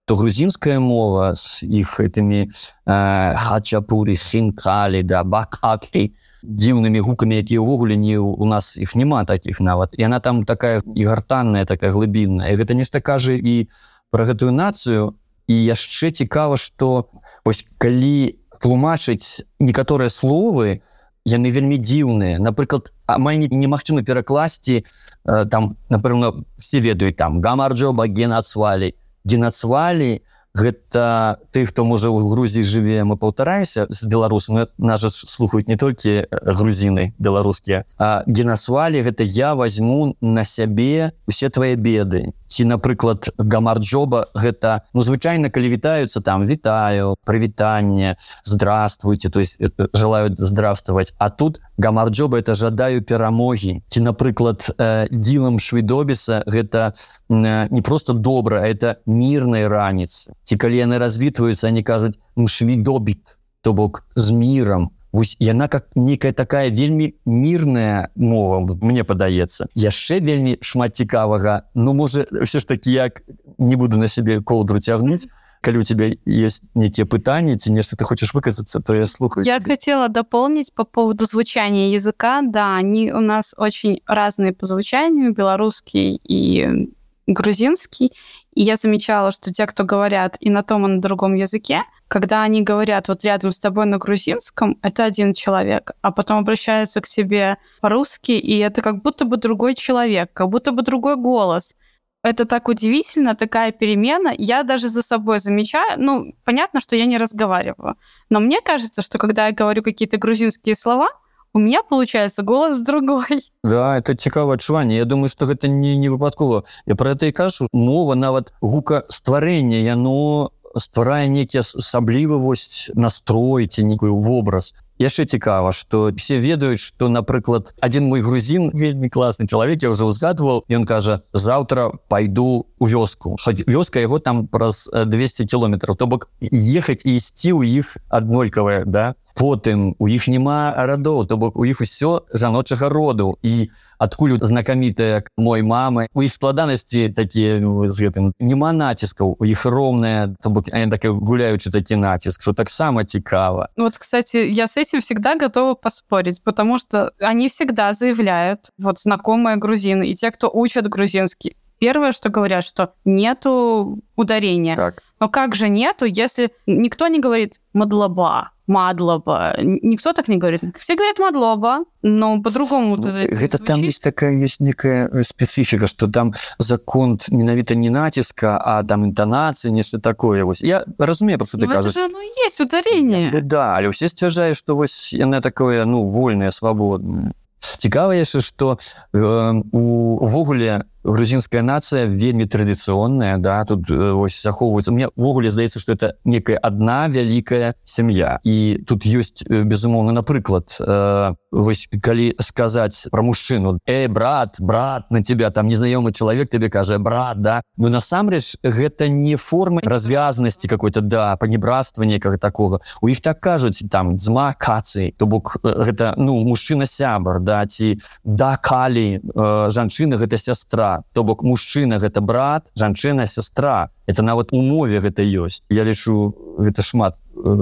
то 0.09 0.15
грузинская 0.15 0.79
мова 0.79 1.35
с 1.35 1.61
их 1.61 1.99
этими 1.99 2.49
э, 2.87 3.33
хачапури 3.35 4.15
хинкали 4.15 5.03
да 5.03 5.21
бакаки 5.23 6.17
дзіўнымі 6.41 6.97
гукамі 7.05 7.37
якія 7.37 7.61
ўвогуле 7.61 7.93
не 7.93 8.17
у 8.17 8.41
нас 8.49 8.73
іх 8.73 8.97
няма 8.97 9.21
таких 9.29 9.61
нават. 9.61 9.93
І 9.93 10.09
она 10.09 10.17
там 10.19 10.49
такая 10.49 10.81
і 10.81 11.05
гартанная 11.05 11.69
такая 11.69 11.93
глыбінная. 11.93 12.57
Гэта 12.57 12.73
нешта 12.73 13.05
кажа 13.05 13.37
і 13.37 13.69
про 14.09 14.25
гэтую 14.25 14.49
нацыю. 14.49 15.13
І 15.45 15.53
яшчэ 15.53 16.09
цікава 16.09 16.57
что 16.57 17.13
вось 17.45 17.61
калі 17.77 18.41
тлумачыць 18.65 19.45
некаторыя 19.61 20.09
словы 20.09 20.81
яны 21.21 21.53
вельмі 21.53 21.77
дзіўныя. 21.77 22.41
Напрыклад 22.41 22.89
амаль 23.05 23.45
немагчыма 23.45 24.01
перакласці 24.01 24.81
э, 24.81 25.45
там 25.45 25.77
напэўна 25.93 26.33
все 26.57 26.81
ведаюць 26.81 27.13
там 27.13 27.45
гамарджоба 27.45 28.09
генацвалі 28.09 28.97
генацвалі 29.25 30.21
гэта 30.55 31.37
ты 31.51 31.65
хто 31.65 31.85
можа 31.85 32.09
ў 32.09 32.25
Грузіі 32.25 32.65
жыве 32.65 33.03
мы 33.05 33.17
паўтараемся 33.17 33.85
з 33.89 33.99
беларусам 34.09 34.65
нас 34.77 35.05
слухаюць 35.05 35.69
не 35.69 35.77
толькі 35.77 36.25
грузіны 36.31 37.13
беларускія 37.19 37.85
а 37.97 38.23
генацвалі 38.25 39.05
гэта 39.05 39.23
я 39.23 39.53
возьму 39.53 40.17
на 40.21 40.43
сябе 40.45 41.13
усе 41.27 41.49
твае 41.49 41.75
беды 41.75 42.33
ці 42.49 42.65
напрыклад 42.65 43.29
гамарджоба 43.37 44.27
гэта 44.33 44.81
ну 44.93 45.05
звычайна 45.05 45.49
калі 45.53 45.69
вітаюцца 45.69 46.21
там 46.21 46.45
вітаю 46.49 47.15
прывітанне 47.25 48.17
здравствуйте 48.43 49.29
то 49.29 49.39
есть 49.39 49.61
желают 49.93 50.39
здравствовать. 50.39 51.13
А 51.17 51.29
тут 51.29 51.61
гамарджоба 51.77 52.39
это 52.39 52.55
жадаю 52.55 53.01
перамогі 53.01 53.83
ці 53.87 53.99
напрыклад 54.01 54.65
э, 54.77 55.07
ділам 55.11 55.59
шведобіса 55.59 56.43
гэта 56.45 56.93
э, 57.29 57.67
не 57.69 57.81
просто 57.81 58.13
добра 58.13 58.67
это 58.67 58.97
мирной 59.05 59.67
раніцы 59.67 60.33
ці 60.43 60.57
калі 60.57 60.77
яны 60.77 60.97
развітваюцца 60.97 61.67
они 61.67 61.83
кажуць 61.83 62.17
шведобіт 62.47 63.37
то 63.61 63.73
бок 63.73 64.05
з 64.15 64.31
миром 64.31 64.91
Вось 65.11 65.35
яна 65.39 65.67
как 65.67 65.89
некая 65.95 66.31
такая 66.33 66.69
вельмі 66.69 67.15
мирная 67.25 68.09
мова 68.15 68.61
мне 68.81 69.03
падаецца. 69.03 69.67
Яшчэ 69.73 70.19
вельмі 70.19 70.57
шмат 70.61 70.95
цікавага. 70.95 71.63
Ну 71.75 71.93
можа 71.93 72.25
все 72.43 72.59
ж 72.59 72.67
таки 72.67 72.91
як 72.91 73.21
не 73.57 73.75
буду 73.75 73.97
на 73.97 74.07
сябе 74.07 74.41
колдру 74.41 74.79
цягнуць 74.79 75.27
калі 75.61 75.77
у 75.77 75.83
тебя 75.83 76.11
есть 76.25 76.63
некие 76.75 77.05
пытания 77.05 77.57
ці 77.57 77.71
нешта 77.71 77.97
ты 77.97 78.03
хочешь 78.03 78.33
выказаться 78.33 78.79
то 78.79 78.95
я 78.95 79.07
слухаю 79.07 79.45
я 79.45 79.59
тебе. 79.59 79.75
хотела 79.75 80.07
дополнить 80.09 80.73
по 80.73 80.85
поводу 80.85 81.25
звучания 81.25 81.91
языка. 81.91 82.41
Да 82.41 82.75
они 82.75 83.11
у 83.11 83.19
нас 83.19 83.53
очень 83.57 84.01
разные 84.07 84.53
по 84.53 84.65
звучанию. 84.65 85.33
Белорусский 85.33 86.21
и 86.23 86.89
грузинский 87.27 88.13
И 88.59 88.63
я 88.63 88.75
замечала, 88.75 89.31
что 89.31 89.53
те, 89.53 89.65
кто 89.65 89.85
говорят 89.85 90.35
и 90.41 90.49
на 90.49 90.63
том, 90.63 90.85
и 90.85 90.89
на 90.89 90.99
другом 90.99 91.33
языке, 91.33 91.83
когда 92.09 92.43
они 92.43 92.61
говорят 92.61 93.07
вот 93.07 93.23
рядом 93.23 93.53
с 93.53 93.59
тобой 93.59 93.85
на 93.85 93.97
грузинском, 93.97 94.77
это 94.81 95.05
один 95.05 95.33
человек, 95.33 95.91
а 96.01 96.11
потом 96.11 96.39
обращаются 96.39 96.99
к 96.99 97.07
тебе 97.07 97.55
по-русски, 97.79 98.33
и 98.33 98.57
это 98.57 98.81
как 98.81 99.01
будто 99.01 99.23
бы 99.23 99.37
другой 99.37 99.75
человек, 99.75 100.33
как 100.33 100.49
будто 100.49 100.73
бы 100.73 100.81
другой 100.81 101.15
голос. 101.15 101.73
Это 102.21 102.43
так 102.43 102.67
удивительно, 102.67 103.33
такая 103.33 103.71
перемена. 103.71 104.33
Я 104.37 104.63
даже 104.63 104.89
за 104.89 105.03
собой 105.03 105.39
замечаю, 105.39 105.97
ну, 105.97 106.33
понятно, 106.43 106.81
что 106.81 106.97
я 106.97 107.05
не 107.05 107.17
разговариваю, 107.17 107.95
но 108.29 108.41
мне 108.41 108.59
кажется, 108.59 109.01
что 109.01 109.17
когда 109.17 109.47
я 109.47 109.53
говорю 109.53 109.83
какие-то 109.83 110.17
грузинские 110.17 110.75
слова, 110.75 111.07
у 111.53 111.59
меня 111.59 111.83
получается 111.83 112.43
голос 112.43 112.79
другой. 112.79 113.41
Да 113.63 113.97
это 113.97 114.15
цікава 114.15 114.53
адчуванне. 114.53 114.97
Я 114.97 115.05
думаю 115.05 115.29
что 115.29 115.45
гэта 115.45 115.67
не 115.67 115.97
не 115.97 116.09
выпадкова 116.09 116.63
я 116.85 116.95
про 116.95 117.11
это 117.11 117.25
і 117.25 117.31
кажу. 117.31 117.67
Мова 117.73 118.15
нават 118.15 118.53
гука 118.61 119.03
стварэння 119.09 119.81
яно 119.81 120.51
стварае 120.77 121.27
нейкі 121.27 121.61
асаблівы 121.65 122.37
вось 122.37 122.91
настрой 122.93 123.67
ці 123.67 123.83
некую 123.83 124.15
вобраз 124.15 124.73
яшчэ 124.99 125.25
цікава 125.25 125.71
что 125.71 126.11
все 126.15 126.39
ведаюць 126.39 126.79
что 126.79 127.07
напрыклад 127.09 127.73
один 127.79 128.05
мой 128.05 128.21
грузин 128.21 128.69
вельмі 128.73 129.09
класны 129.09 129.47
чалавек 129.47 129.81
я 129.83 129.89
уже 129.89 130.05
узгадывал 130.05 130.63
ён 130.69 130.85
кажа 130.85 131.23
завтра 131.33 131.91
пойду 132.07 132.67
у 132.79 132.85
вёску 132.87 133.37
хоть 133.39 133.63
вёска 133.67 133.99
его 133.99 134.19
там 134.19 134.47
праз 134.47 134.89
200 134.91 135.45
кіметров 135.45 135.95
то 135.95 136.07
бок 136.07 136.29
ехаць 136.41 137.05
і 137.05 137.15
ісці 137.15 137.51
у 137.53 137.63
іх 137.63 137.97
аднолькавая 138.09 138.83
да? 138.85 139.15
Потым 139.39 139.95
у 139.99 140.07
іх 140.07 140.27
няма 140.27 140.73
радоў 140.75 141.23
то 141.25 141.37
бок 141.37 141.55
у 141.55 141.63
іх 141.63 141.79
усё 141.79 142.27
жаночага 142.33 142.89
роду. 142.89 143.37
І 143.41 143.71
адкуль 143.99 144.35
знакамітая 144.41 145.23
мой 145.37 145.61
мамы 145.61 146.07
у 146.13 146.23
іх 146.23 146.33
складанасці 146.33 147.09
такія 147.15 147.59
ну, 147.59 147.87
з 147.87 147.95
гэтым 147.99 148.31
няма 148.39 148.71
націскаў 148.73 149.35
у 149.39 149.45
іх 149.45 149.65
роўная 149.65 150.35
то 150.41 150.49
бок 150.49 150.67
так 150.67 151.05
гуляючы 151.05 151.71
такі 151.71 151.95
націск 151.95 152.41
что 152.41 152.53
таксама 152.53 153.05
цікава. 153.05 153.69
Вот 153.77 153.97
кстати 153.97 154.49
я 154.49 154.67
с 154.67 154.75
этим 154.75 154.88
всегда 154.97 155.35
готова 155.35 155.75
поспорить 155.75 156.43
потому 156.43 156.79
что 156.79 157.13
они 157.19 157.47
всегда 157.49 157.93
заявляют 157.93 158.71
вот 158.77 158.99
знакомые 158.99 159.57
грузины 159.57 160.09
и 160.09 160.15
те 160.15 160.31
кто 160.31 160.49
учат 160.51 160.87
грузинский 160.87 161.55
первое 161.79 162.11
что 162.11 162.29
говорят 162.29 162.63
что 162.63 162.93
нету 163.05 163.99
ударения 164.15 164.75
так. 164.75 165.03
Но 165.19 165.29
как 165.29 165.55
же 165.55 165.69
нету 165.69 166.05
если 166.05 166.51
никто 166.65 167.07
не 167.07 167.19
говорит 167.19 167.61
мадлаба 167.73 168.51
Мадлоба. 168.69 169.55
Никто 169.59 170.13
так 170.13 170.27
не 170.27 170.37
говорит. 170.37 170.61
Все 170.77 170.95
говорят 170.95 171.17
Мадлоба, 171.17 171.85
но 172.03 172.39
по-другому. 172.39 172.97
Ну, 172.97 173.09
это 173.17 173.57
там 173.57 173.81
есть 173.81 174.03
такая 174.03 174.33
есть 174.33 174.59
некая 174.59 175.09
э, 175.11 175.23
специфика, 175.23 175.87
что 175.87 176.07
там 176.07 176.33
закон 176.59 177.17
менавіта 177.29 177.73
не 177.73 177.89
натиска, 177.89 178.61
а 178.63 178.83
там 178.83 179.05
интонация, 179.05 179.71
нечто 179.71 179.99
такое. 179.99 180.45
Вось. 180.45 180.61
Я 180.61 180.85
разумею, 180.99 181.39
про 181.39 181.47
что 181.47 181.57
ты 181.57 181.65
ну, 181.65 181.73
кажешь. 181.73 181.93
Это 181.93 182.07
же, 182.07 182.13
ну, 182.13 182.21
есть 182.45 182.61
ударение. 182.61 183.31
Да, 183.31 183.41
да, 183.41 183.77
але 183.77 183.89
все 183.89 184.07
сцвярджаюць, 184.07 184.57
что 184.57 184.75
вось 184.75 185.13
яна 185.13 185.41
такое, 185.41 185.85
ну, 185.85 186.03
вольное, 186.03 186.51
свободное. 186.51 187.33
Цікава 187.59 188.15
яшчэ, 188.15 188.39
што 188.39 188.77
э, 189.13 189.63
увогуле 189.71 190.85
грузинская 191.03 191.61
нация 191.61 192.05
вельмі 192.05 192.45
традыцыйная 192.45 193.37
да 193.37 193.63
тут 193.65 193.89
э, 193.89 194.11
ось 194.11 194.41
захоўваецца 194.41 194.91
мне 194.91 195.09
ввогуле 195.15 195.49
здаецца 195.49 195.79
что 195.79 195.93
это 195.93 196.15
некая 196.25 196.57
одна 196.57 197.07
вялікая 197.07 197.75
сям'я 197.85 198.39
і 198.43 198.83
тут 198.87 199.05
ёсць 199.05 199.43
э, 199.47 199.63
безумоўна 199.63 200.11
напрыклад 200.11 200.75
э, 200.79 201.33
вось 201.51 201.87
калі 202.01 202.35
сказаць 202.39 203.07
про 203.11 203.23
мужчыну 203.23 203.79
э 203.87 204.07
брат 204.07 204.57
брат 204.59 205.11
на 205.11 205.23
тебя 205.23 205.51
там 205.51 205.67
незнаёмы 205.67 206.11
чалавек 206.11 206.49
тебе 206.49 206.69
кажа 206.69 206.99
брат 206.99 207.41
да 207.41 207.61
ну 207.77 207.89
насамрэч 207.89 208.57
гэта 208.63 209.07
не 209.07 209.35
формы 209.35 209.81
развязанасці 209.83 210.67
какой-то 210.67 211.01
да 211.01 211.37
панебратства 211.37 212.03
некага 212.03 212.37
такого. 212.37 212.81
У 213.01 213.09
іх 213.09 213.21
так 213.21 213.39
кажуць 213.39 213.83
там 213.89 214.17
зма 214.17 214.53
кацыі 214.53 215.13
то 215.17 215.25
бок 215.25 215.57
гэта 215.63 216.13
ну 216.17 216.35
мужчына 216.43 216.85
сябар 216.85 217.39
да 217.39 217.65
ці 217.65 217.99
да 218.23 218.57
калі 218.57 219.19
э, 219.19 219.69
жанчына 219.69 220.17
гэта 220.17 220.37
сястра 220.37 220.88
то 221.13 221.23
бок 221.23 221.43
мужчына 221.43 221.99
гэта 221.99 222.21
брат 222.21 222.69
жанчына 222.75 223.27
сястра. 223.27 223.89
Это 224.05 224.23
нават 224.23 224.51
у 224.51 224.61
мове 224.61 224.99
гэта 224.99 225.23
ёсць. 225.23 225.61
Я 225.69 225.83
лічу 225.83 226.35
гэта 226.57 226.81
шмат 226.81 227.17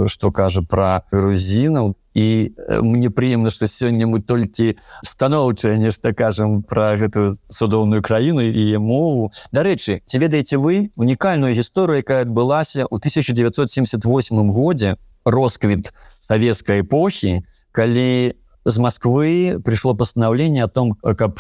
что 0.07 0.31
кажа 0.31 0.61
про 0.61 1.03
грузінаў. 1.11 1.95
І 2.17 2.51
мне 2.81 3.09
прыемна 3.13 3.51
что 3.53 3.67
сёння 3.67 4.07
мы 4.09 4.21
толькі 4.25 4.77
станоўчае 5.05 5.77
нешта 5.77 6.13
кажам 6.17 6.63
про 6.63 6.97
гэтую 6.97 7.37
судоўную 7.47 8.01
краіну 8.01 8.41
і 8.41 8.77
мову. 8.81 9.29
Дарэчы 9.53 10.01
ці 10.05 10.17
ведаеце 10.17 10.57
вы 10.57 10.89
унікальную 10.97 11.53
гісторыю 11.53 12.01
якая 12.01 12.25
адбылася 12.25 12.89
ў 12.89 12.95
1978 12.97 14.01
годзе 14.49 14.97
росквіт 15.29 15.93
савецкай 16.17 16.81
эпохі 16.81 17.45
калі 17.71 18.33
з 18.67 18.77
Москвы 18.79 19.61
пришло 19.63 19.95
постановление 19.95 20.65
о 20.65 20.67
том 20.67 20.93
каб 20.93 21.39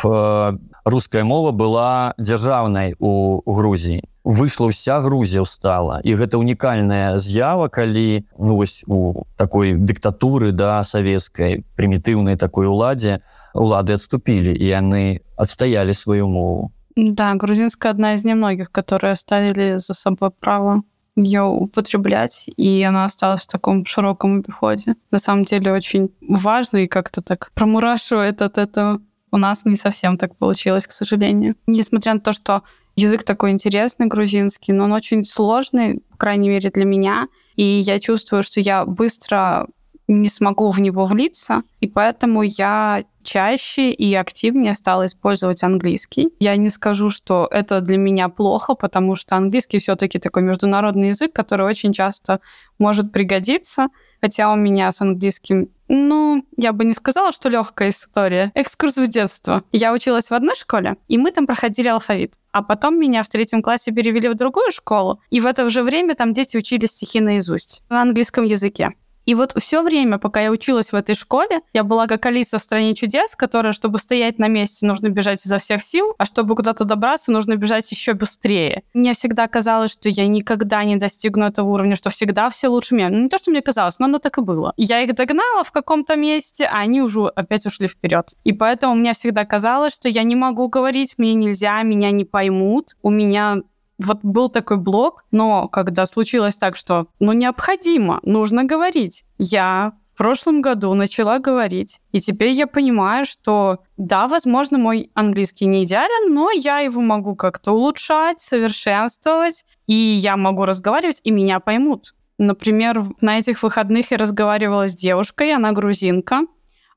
руская 0.85 1.23
мова 1.23 1.51
была 1.51 2.13
дзяржаўнай 2.17 2.95
у 2.99 3.43
Грузіі 3.45 4.01
выйшла 4.27 4.67
ўся 4.71 4.99
Грузія 4.99 5.43
стала 5.47 5.99
і 6.03 6.15
гэта 6.15 6.39
унікальная 6.39 7.19
з'ява 7.19 7.67
калі 7.67 8.27
ну 8.39 8.55
вось 8.59 8.83
у 8.87 9.27
такой 9.35 9.75
дыктатуры 9.75 10.51
да 10.51 10.83
савецкай 10.83 11.63
прымітыўнай 11.75 12.35
такой 12.35 12.67
уладзе 12.67 13.23
улады 13.55 13.95
адступілі 13.95 14.51
і 14.51 14.65
яны 14.67 15.23
адстаялі 15.35 15.95
сваю 15.95 16.27
мову. 16.27 16.71
Да 16.95 17.35
грузинская 17.35 17.91
одна 17.91 18.15
из 18.15 18.23
немногих 18.23 18.71
которые 18.71 19.13
оставили 19.13 19.79
за 19.79 19.93
собой 19.93 20.31
право 20.31 20.83
ее 21.23 21.43
употреблять, 21.43 22.49
и 22.57 22.83
она 22.83 23.05
осталась 23.05 23.43
в 23.43 23.47
таком 23.47 23.85
широком 23.85 24.39
обиходе. 24.39 24.95
На 25.11 25.19
самом 25.19 25.43
деле 25.43 25.71
очень 25.71 26.11
важно 26.21 26.77
и 26.77 26.87
как-то 26.87 27.21
так 27.21 27.51
промурашивает 27.53 28.41
от 28.41 28.57
этого. 28.57 29.01
У 29.31 29.37
нас 29.37 29.65
не 29.65 29.75
совсем 29.75 30.17
так 30.17 30.35
получилось, 30.37 30.87
к 30.87 30.91
сожалению. 30.91 31.55
Несмотря 31.67 32.13
на 32.13 32.19
то, 32.19 32.33
что 32.33 32.63
язык 32.95 33.23
такой 33.23 33.51
интересный, 33.51 34.07
грузинский, 34.07 34.73
но 34.73 34.85
он 34.85 34.91
очень 34.91 35.25
сложный, 35.25 36.03
по 36.11 36.17
крайней 36.17 36.49
мере, 36.49 36.69
для 36.69 36.85
меня. 36.85 37.27
И 37.55 37.63
я 37.63 37.99
чувствую, 37.99 38.43
что 38.43 38.59
я 38.59 38.85
быстро 38.85 39.67
не 40.07 40.29
смогу 40.29 40.71
в 40.71 40.79
него 40.79 41.05
влиться, 41.05 41.63
и 41.79 41.87
поэтому 41.87 42.41
я 42.43 43.03
чаще 43.23 43.91
и 43.91 44.13
активнее 44.15 44.73
стала 44.73 45.05
использовать 45.05 45.61
английский. 45.63 46.29
Я 46.39 46.55
не 46.55 46.69
скажу, 46.69 47.09
что 47.09 47.47
это 47.51 47.81
для 47.81 47.97
меня 47.97 48.29
плохо, 48.29 48.73
потому 48.73 49.17
что 49.17 49.35
английский 49.35 49.79
все-таки 49.79 50.17
такой 50.17 50.43
международный 50.43 51.09
язык, 51.09 51.33
который 51.33 51.67
очень 51.67 51.91
часто 51.91 52.39
может 52.79 53.11
пригодиться, 53.11 53.87
хотя 54.21 54.51
у 54.51 54.55
меня 54.55 54.91
с 54.91 55.01
английским 55.01 55.69
ну, 55.89 56.45
я 56.57 56.73
бы 56.73 56.83
не 56.83 56.93
сказала, 56.93 57.31
что 57.31 57.47
легкая 57.47 57.91
история. 57.91 58.51
Экскурс 58.55 58.97
в 58.97 59.07
детство. 59.07 59.63
Я 59.71 59.93
училась 59.93 60.29
в 60.29 60.33
одной 60.33 60.55
школе, 60.57 60.97
и 61.07 61.17
мы 61.17 61.31
там 61.31 61.47
проходили 61.47 61.87
алфавит. 61.87 62.33
А 62.51 62.61
потом 62.61 62.99
меня 62.99 63.23
в 63.23 63.29
третьем 63.29 63.61
классе 63.61 63.93
перевели 63.93 64.27
в 64.27 64.35
другую 64.35 64.73
школу, 64.73 65.21
и 65.29 65.39
в 65.39 65.45
это 65.45 65.69
же 65.69 65.83
время 65.83 66.15
там 66.15 66.33
дети 66.33 66.57
учили 66.57 66.87
стихи 66.87 67.21
наизусть 67.21 67.83
на 67.89 68.01
английском 68.01 68.43
языке. 68.43 68.91
И 69.27 69.35
вот 69.35 69.53
все 69.59 69.83
время, 69.83 70.19
пока 70.19 70.39
я 70.39 70.51
училась 70.51 70.93
в 70.93 70.95
этой 70.95 71.13
школе, 71.13 71.59
я 71.73 71.83
была 71.83 72.07
как 72.07 72.25
Алиса 72.25 72.59
в 72.59 72.61
«Стране 72.61 72.95
чудес», 72.95 73.35
которая, 73.35 73.73
чтобы 73.73 73.99
стоять 73.99 74.39
на 74.39 74.47
месте, 74.47 74.85
нужно 74.85 75.09
бежать 75.09 75.45
изо 75.45 75.57
всех 75.57 75.83
сил, 75.83 76.15
а 76.17 76.25
чтобы 76.25 76.55
куда-то 76.55 76.85
добраться, 76.85 77.33
нужно 77.33 77.57
бежать 77.57 77.91
еще 77.91 78.13
быстрее. 78.13 78.83
Мне 78.93 79.13
всегда 79.13 79.49
казалось, 79.49 79.91
что 79.91 80.07
я 80.07 80.25
никогда 80.27 80.85
не 80.85 80.95
достигну 80.95 81.43
этого 81.43 81.67
уровня, 81.67 81.97
что 81.97 82.09
всегда 82.09 82.49
все 82.49 82.69
лучше 82.69 82.95
меня. 82.95 83.09
Ну, 83.09 83.23
не 83.23 83.27
то, 83.27 83.37
что 83.37 83.51
мне 83.51 83.61
казалось, 83.61 83.99
но 83.99 84.05
оно 84.05 84.19
так 84.19 84.37
и 84.37 84.41
было. 84.41 84.73
Я 84.77 85.01
их 85.01 85.13
догнала 85.13 85.63
в 85.65 85.73
каком-то 85.73 86.15
месте, 86.15 86.63
а 86.63 86.77
они 86.77 87.01
уже 87.01 87.27
опять 87.27 87.65
ушли 87.65 87.89
вперед. 87.89 88.33
И 88.45 88.53
поэтому 88.53 88.95
мне 88.95 89.13
всегда 89.13 89.43
казалось, 89.43 89.93
что 89.93 90.07
я 90.07 90.23
не 90.23 90.37
могу 90.37 90.69
говорить, 90.69 91.15
мне 91.17 91.33
нельзя, 91.33 91.81
меня 91.83 92.11
не 92.11 92.23
поймут, 92.23 92.95
у 93.01 93.09
меня 93.09 93.57
вот 93.97 94.19
был 94.23 94.49
такой 94.49 94.77
блок, 94.77 95.25
но 95.31 95.67
когда 95.67 96.05
случилось 96.05 96.57
так, 96.57 96.75
что 96.75 97.07
ну 97.19 97.31
необходимо, 97.33 98.19
нужно 98.23 98.63
говорить, 98.63 99.23
я 99.37 99.93
в 100.13 100.17
прошлом 100.17 100.61
году 100.61 100.93
начала 100.95 101.37
говорить. 101.37 101.99
И 102.11 102.19
теперь 102.19 102.51
я 102.51 102.65
понимаю, 102.65 103.27
что 103.27 103.79
да, 103.97 104.27
возможно, 104.27 104.79
мой 104.79 105.11
английский 105.13 105.67
не 105.67 105.83
идеален, 105.83 106.33
но 106.33 106.49
я 106.49 106.79
его 106.79 107.01
могу 107.01 107.35
как-то 107.35 107.73
улучшать, 107.73 108.39
совершенствовать, 108.39 109.65
и 109.85 109.93
я 109.93 110.35
могу 110.35 110.65
разговаривать, 110.65 111.21
и 111.23 111.29
меня 111.29 111.59
поймут. 111.59 112.15
Например, 112.39 113.03
на 113.21 113.37
этих 113.37 113.61
выходных 113.61 114.09
я 114.11 114.17
разговаривала 114.17 114.87
с 114.87 114.95
девушкой, 114.95 115.53
она 115.53 115.71
грузинка. 115.71 116.41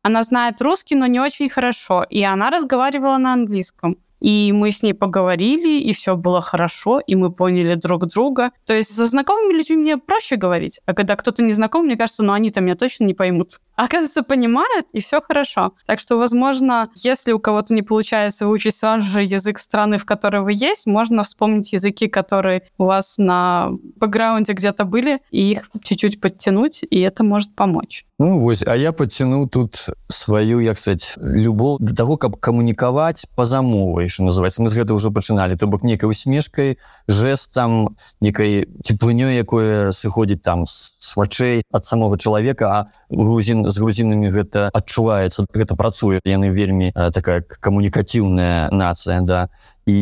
Она 0.02 0.22
знает 0.22 0.62
русский, 0.62 0.94
но 0.94 1.06
не 1.06 1.20
очень 1.20 1.50
хорошо, 1.50 2.06
и 2.08 2.22
она 2.22 2.48
разговаривала 2.48 3.18
на 3.18 3.34
английском. 3.34 3.98
И 4.20 4.52
мы 4.52 4.70
с 4.70 4.82
ней 4.82 4.94
поговорили, 4.94 5.80
и 5.80 5.92
все 5.92 6.16
было 6.16 6.40
хорошо, 6.40 7.00
и 7.00 7.14
мы 7.14 7.32
поняли 7.32 7.74
друг 7.74 8.06
друга. 8.06 8.50
То 8.66 8.74
есть 8.74 8.94
со 8.94 9.06
знакомыми 9.06 9.54
людьми 9.54 9.76
мне 9.76 9.96
проще 9.96 10.36
говорить, 10.36 10.80
а 10.86 10.94
когда 10.94 11.16
кто-то 11.16 11.42
не 11.42 11.52
знаком, 11.52 11.86
мне 11.86 11.96
кажется, 11.96 12.22
ну 12.22 12.32
они-то 12.32 12.60
меня 12.60 12.76
точно 12.76 13.04
не 13.04 13.14
поймут. 13.14 13.60
Оказывается, 13.84 14.22
понимают, 14.22 14.86
и 14.92 15.00
все 15.00 15.20
хорошо. 15.20 15.72
Так 15.86 16.00
что, 16.00 16.16
возможно, 16.16 16.88
если 16.94 17.32
у 17.32 17.38
кого-то 17.38 17.74
не 17.74 17.82
получается 17.82 18.46
выучить 18.46 18.76
сразу 18.76 19.10
же 19.10 19.22
язык 19.22 19.58
страны, 19.58 19.98
в 19.98 20.04
которой 20.04 20.42
вы 20.42 20.52
есть, 20.52 20.86
можно 20.86 21.24
вспомнить 21.24 21.72
языки, 21.72 22.08
которые 22.08 22.62
у 22.78 22.84
вас 22.84 23.16
на 23.18 23.70
бэкграунде 23.96 24.52
где-то 24.52 24.84
были, 24.84 25.20
и 25.30 25.52
их 25.52 25.70
чуть-чуть 25.82 26.20
подтянуть, 26.20 26.84
и 26.88 27.00
это 27.00 27.24
может 27.24 27.54
помочь. 27.54 28.04
Ну 28.20 28.38
вось 28.38 28.62
а 28.66 28.76
я 28.76 28.92
подцяну 28.92 29.48
тут 29.48 29.88
сваю 30.08 30.60
як 30.60 30.78
сказать 30.78 31.14
любоў 31.16 31.78
до 31.80 31.96
того 31.96 32.18
каб 32.18 32.36
камунікаваць 32.36 33.24
по 33.34 33.46
замовай 33.46 34.12
что 34.12 34.28
называется 34.28 34.60
мы 34.60 34.68
з 34.68 34.76
гэта 34.76 34.92
ўжо 34.92 35.08
пачыналі 35.08 35.56
то 35.56 35.64
бок 35.64 35.88
некай 35.88 36.04
усмешкай 36.04 36.76
жестам 37.08 37.96
некай 38.20 38.68
цеплынёй 38.84 39.40
якое 39.40 39.96
сыходзіць 39.96 40.44
там 40.44 40.68
с 40.68 41.16
вачэй 41.16 41.64
ад 41.72 41.88
самого 41.88 42.20
чалавека 42.20 42.68
а 42.68 42.78
грузін 43.08 43.69
з 43.70 43.78
грузінамі 43.78 44.30
гэта 44.34 44.70
адчуваецца 44.74 45.46
гэта 45.54 45.76
працуе. 45.78 46.20
Яны 46.26 46.50
вельмі 46.50 46.92
такая 46.92 47.42
камунікатыўная 47.42 48.70
нацыя 48.74 49.20
да. 49.22 49.48
І 49.86 49.96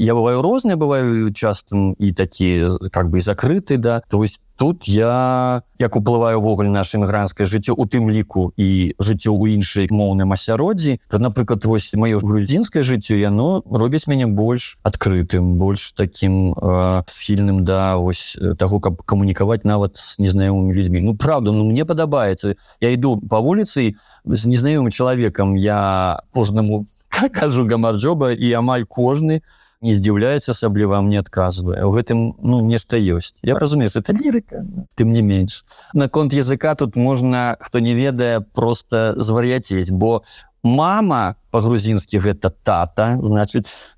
я 0.00 0.14
бываю 0.14 0.44
розныя 0.44 0.76
бываю 0.76 1.32
частым 1.32 1.94
і 1.98 2.12
такі 2.12 2.68
как 2.92 3.10
бы 3.10 3.20
закрыты 3.20 3.76
да. 3.76 4.02
То 4.08 4.22
есть 4.22 4.43
тут 4.56 4.88
я 4.88 5.62
як 5.78 5.96
уплываю 5.96 6.38
ўвогуле 6.38 6.70
наше 6.70 6.98
імігранцкае 6.98 7.46
жыццё 7.46 7.74
у 7.74 7.84
тым 7.90 8.10
ліку 8.10 8.54
і 8.56 8.94
жыццё 8.98 9.34
ў 9.34 9.58
іншай 9.58 9.90
моўным 9.90 10.30
асяроддзі 10.32 11.02
то 11.10 11.18
напрыклад 11.18 11.64
вось 11.66 11.90
маё 11.94 12.22
грузінскае 12.22 12.86
жыццё 12.86 13.18
яно 13.18 13.62
робіць 13.66 14.06
мяне 14.06 14.26
больш 14.26 14.78
адкрытым 14.86 15.58
больш 15.58 15.92
таким 15.92 16.54
э, 16.54 17.02
схільным 17.06 17.64
да 17.64 17.96
вось 17.96 18.36
таго 18.58 18.80
каб 18.80 19.02
камунікаваць 19.02 19.64
нават 19.64 19.96
з 19.96 20.18
незнаёмымі 20.18 20.74
людзьмі. 20.74 21.00
Ну 21.02 21.16
правда 21.16 21.52
ну 21.52 21.64
мне 21.64 21.84
падабаецца. 21.84 22.54
Я 22.80 22.90
іду 22.94 23.16
по 23.18 23.40
вуліцы 23.40 23.94
з 24.24 24.42
незнаёмым 24.46 24.90
чалавекам. 24.90 25.56
Я 25.56 26.22
кожнаму 26.32 26.86
кажу 27.32 27.66
гамарджоба 27.66 28.32
і 28.32 28.52
амаль 28.52 28.84
кожны 28.88 29.42
у 29.42 29.64
не 29.84 29.92
здзіўляецца 29.94 30.56
асабліва 30.56 31.04
мне 31.04 31.20
адказвае. 31.20 31.84
У 31.84 31.92
гэтым 31.92 32.34
ну 32.40 32.64
нешта 32.64 32.96
ёсць. 32.96 33.36
Я 33.44 33.58
разумею 33.60 33.92
это 33.92 34.16
лірыка 34.16 34.64
тым 34.96 35.12
не 35.12 35.20
менш. 35.20 35.62
Наконт 35.92 36.32
языка 36.32 36.74
тут 36.74 36.96
можна 36.96 37.56
хто 37.60 37.78
не 37.78 37.94
ведае 37.94 38.40
просто 38.40 39.14
звар'яцець 39.20 39.92
бо 39.92 40.22
мама 40.64 41.36
по-грузінскі 41.52 42.18
гэта 42.18 42.50
тата 42.50 43.20
значыць 43.20 43.94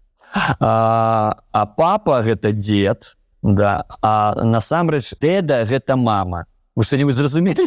а, 0.59 1.39
а 1.53 1.67
папа 1.67 2.21
гэта 2.27 2.53
дед 2.53 3.15
да 3.43 3.87
а 4.03 4.35
насамрэч 4.43 5.15
деда 5.23 5.63
гэта 5.65 5.97
мама 5.97 6.47
вы 6.77 6.85
что-нибудь 6.85 7.15
зразумелі 7.15 7.57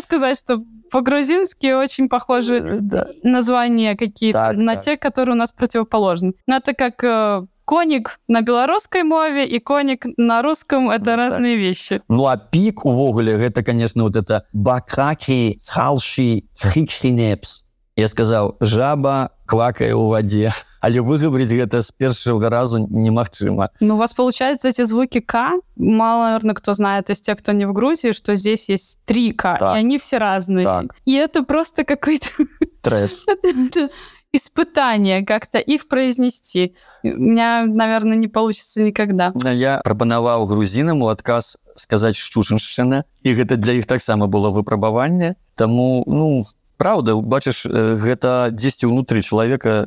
сказать 0.00 0.38
что 0.38 0.62
по-грузински 0.90 1.74
очень 1.74 2.08
похожи 2.08 2.54
э, 2.54 2.78
да. 2.80 3.06
названия 3.22 3.96
какие-то 3.96 4.38
так, 4.38 4.56
на 4.56 4.74
так. 4.74 4.84
те, 4.84 4.96
которые 4.96 5.34
у 5.34 5.38
нас 5.38 5.52
противоположны. 5.52 6.32
Но 6.46 6.56
это 6.56 6.74
как 6.74 7.04
э, 7.04 7.46
коник 7.64 8.18
на 8.28 8.42
белорусской 8.42 9.02
мове 9.02 9.46
и 9.46 9.60
коник 9.60 10.06
на 10.16 10.42
русском 10.42 10.90
это 10.90 11.10
ну, 11.10 11.16
разные 11.16 11.56
так. 11.56 11.60
вещи. 11.60 12.00
Ну 12.08 12.26
а 12.26 12.36
пик 12.36 12.84
увогуле 12.84 13.32
это, 13.32 13.62
конечно, 13.62 14.02
вот 14.02 14.16
это 14.16 14.44
бакаки, 14.52 15.58
халши, 15.68 16.42
хикхинепс. 16.58 17.64
Я 18.00 18.08
сказал, 18.08 18.56
жаба 18.64 19.36
квакае 19.44 19.92
ў 19.92 20.08
вадзе 20.08 20.48
але 20.80 21.04
выгаварыць 21.04 21.52
гэта 21.52 21.84
з 21.84 21.92
першага 21.92 22.48
разу 22.48 22.80
немагчыма 22.80 23.68
Ну 23.84 23.94
у 23.94 23.98
вас 23.98 24.14
получается 24.16 24.72
эти 24.72 24.88
звуки 24.88 25.20
к 25.20 25.60
мало 25.76 26.32
наверное 26.32 26.54
кто 26.54 26.72
знает 26.72 27.10
из 27.10 27.20
тех 27.20 27.36
кто 27.36 27.52
не 27.52 27.66
в 27.66 27.74
грузии 27.74 28.12
что 28.12 28.36
здесь 28.36 28.70
есть 28.70 29.04
три 29.04 29.32
к 29.32 29.58
так. 29.60 29.76
и 29.76 29.78
они 29.84 29.98
все 29.98 30.16
разные. 30.16 30.64
Так. 30.64 30.96
и 31.04 31.12
это 31.12 31.42
просто 31.42 31.84
какой-то 31.84 32.28
стресс 32.80 33.26
испытание 34.32 35.26
как-то 35.26 35.58
их 35.58 35.88
произнести. 35.88 36.76
У 37.02 37.08
меня 37.08 37.64
наверное 37.66 38.16
не 38.16 38.28
получится 38.28 38.80
никогда. 38.80 39.32
Я 39.34 39.82
прапанаваў 39.84 40.46
грузінам 40.46 41.02
у 41.02 41.08
адказ 41.10 41.58
сказаць 41.74 42.16
шчушаншчына 42.16 43.04
і 43.24 43.28
гэта 43.34 43.56
для 43.56 43.72
іх 43.80 43.86
таксама 43.86 44.26
было 44.26 44.50
выпрабаванне 44.50 45.34
тому 45.56 46.04
ну 46.06 46.44
Праўда 46.80 47.20
бачыш 47.20 47.66
гэта 47.68 48.48
дзесьці 48.56 48.88
ўнутры 48.88 49.20
чалавека 49.20 49.84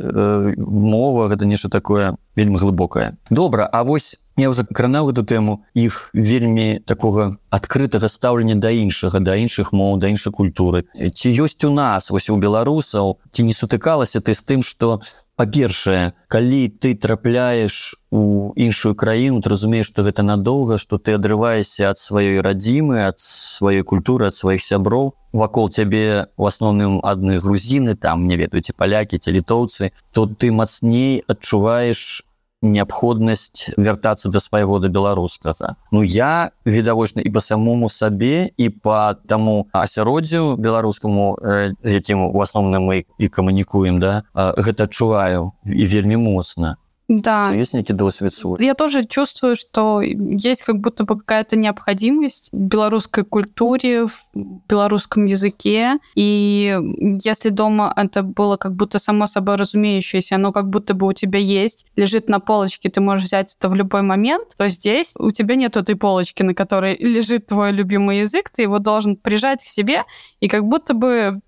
мова 0.62 1.26
гэта 1.34 1.50
нешта 1.50 1.74
такое 1.74 2.14
вельмі 2.38 2.62
глыбокае. 2.62 3.18
Добра 3.34 3.66
А 3.66 3.82
вось 3.84 4.14
я 4.38 4.50
уже 4.50 4.66
кранаў 4.66 5.10
эту 5.10 5.26
тэму 5.26 5.66
іх 5.74 6.10
вельмі 6.14 6.82
такога 6.86 7.38
адкрытага 7.50 8.10
стаўлення 8.10 8.56
да 8.62 8.70
іншага 8.70 9.20
да 9.22 9.38
іншых 9.38 9.74
моў 9.74 9.98
да 9.98 10.10
іншай 10.10 10.34
культуры. 10.34 10.86
Ці 10.94 11.30
ёсць 11.34 11.62
у 11.66 11.74
нас 11.74 12.10
вось 12.10 12.30
у 12.30 12.38
беларусаў 12.38 13.18
ці 13.34 13.42
не 13.44 13.54
сутыкалася 13.54 14.22
ты 14.22 14.34
з 14.34 14.42
тым 14.42 14.62
что 14.62 15.02
па-першае 15.36 16.14
калі 16.28 16.62
ты 16.82 16.94
трапляеш 16.96 17.96
у 18.12 18.54
іншую 18.56 18.94
краіну 18.96 19.42
ты 19.42 19.50
разумееш 19.54 19.90
што 19.90 20.06
гэта 20.08 20.26
надоўга 20.26 20.78
што 20.82 20.98
ты 20.98 21.18
адрываешся 21.18 21.90
ад 21.90 21.98
сваёй 21.98 22.42
радзімы 22.46 23.06
ад 23.08 23.20
сваёй 23.20 23.84
культуры 23.84 24.28
ад 24.30 24.36
сваіх 24.36 24.62
сяброў. 24.62 25.14
Вакол 25.34 25.70
цябе 25.70 26.30
у 26.38 26.46
асноўным 26.46 27.00
адны 27.02 27.40
грузіны 27.42 27.96
там 27.96 28.28
не 28.30 28.38
ведаеце 28.38 28.74
палякі 28.78 29.18
ці 29.18 29.34
літоўцы. 29.34 29.90
То 30.14 30.28
ты 30.30 30.52
мацней 30.52 31.24
адчуваеш 31.26 32.22
неабходнасць 32.64 33.70
вяртацца 33.78 34.32
да 34.32 34.40
свайго 34.40 34.80
да 34.80 34.88
беларускага 34.88 35.76
Ну 35.92 36.04
я 36.04 36.52
відавочна 36.66 37.22
і 37.22 37.30
па 37.30 37.42
самому 37.42 37.90
сабе 37.90 38.50
і 38.58 38.70
по 38.70 39.14
таму 39.28 39.68
асяроддзю 39.74 40.56
беларускаму 40.56 41.38
з 41.84 41.92
якім 41.92 42.32
у 42.32 42.40
асноўным 42.40 42.88
мы 42.88 43.06
і 43.20 43.28
камунікуем 43.28 44.00
да 44.00 44.24
гэта 44.34 44.88
адчуваю 44.88 45.52
і 45.68 45.84
вельмі 45.86 46.18
моцна 46.18 46.78
Да. 47.10 47.52
Есть 47.52 47.74
некий 47.74 47.94
досвид 47.94 48.34
свой? 48.34 48.64
Я 48.64 48.76
тоже 48.76 49.06
чувствую, 49.06 49.56
что 49.58 50.02
есть 50.02 50.64
как 50.64 50.80
будто 50.80 51.04
бы 51.04 51.20
какая-то 51.20 51.58
необходимость 51.58 52.50
в 52.52 52.58
белорусской 52.58 53.26
культуре, 53.26 54.08
в 54.08 54.24
белорусском 54.34 55.26
языке. 55.26 55.98
И 56.16 56.78
если 57.24 57.50
дома 57.50 57.94
это 57.96 58.24
было 58.24 58.56
как 58.56 58.76
будто 58.76 59.00
само 59.00 59.28
собой 59.28 59.56
разумеющееся, 59.56 60.36
оно 60.36 60.54
как 60.54 60.70
будто 60.70 60.94
бы 60.94 61.08
у 61.08 61.14
тебя 61.14 61.40
есть, 61.40 61.86
лежит 61.98 62.30
на 62.30 62.40
полочке, 62.40 62.90
ты 62.90 63.02
можешь 63.02 63.28
взять 63.28 63.56
это 63.60 63.70
в 63.70 63.76
любой 63.76 64.02
момент, 64.02 64.50
то 64.58 64.70
здесь 64.70 65.14
у 65.18 65.32
тебя 65.32 65.56
нет 65.56 65.76
этой 65.76 65.96
полочки, 65.96 66.42
на 66.42 66.54
которой 66.54 66.96
лежит 66.96 67.48
твой 67.48 67.72
любимый 67.74 68.20
язык, 68.20 68.50
ты 68.50 68.62
его 68.62 68.80
должен 68.80 69.18
прижать 69.18 69.64
к 69.64 69.68
себе 69.68 70.04
и 70.40 70.48
как 70.48 70.64
будто 70.64 70.94
бы 70.94 71.42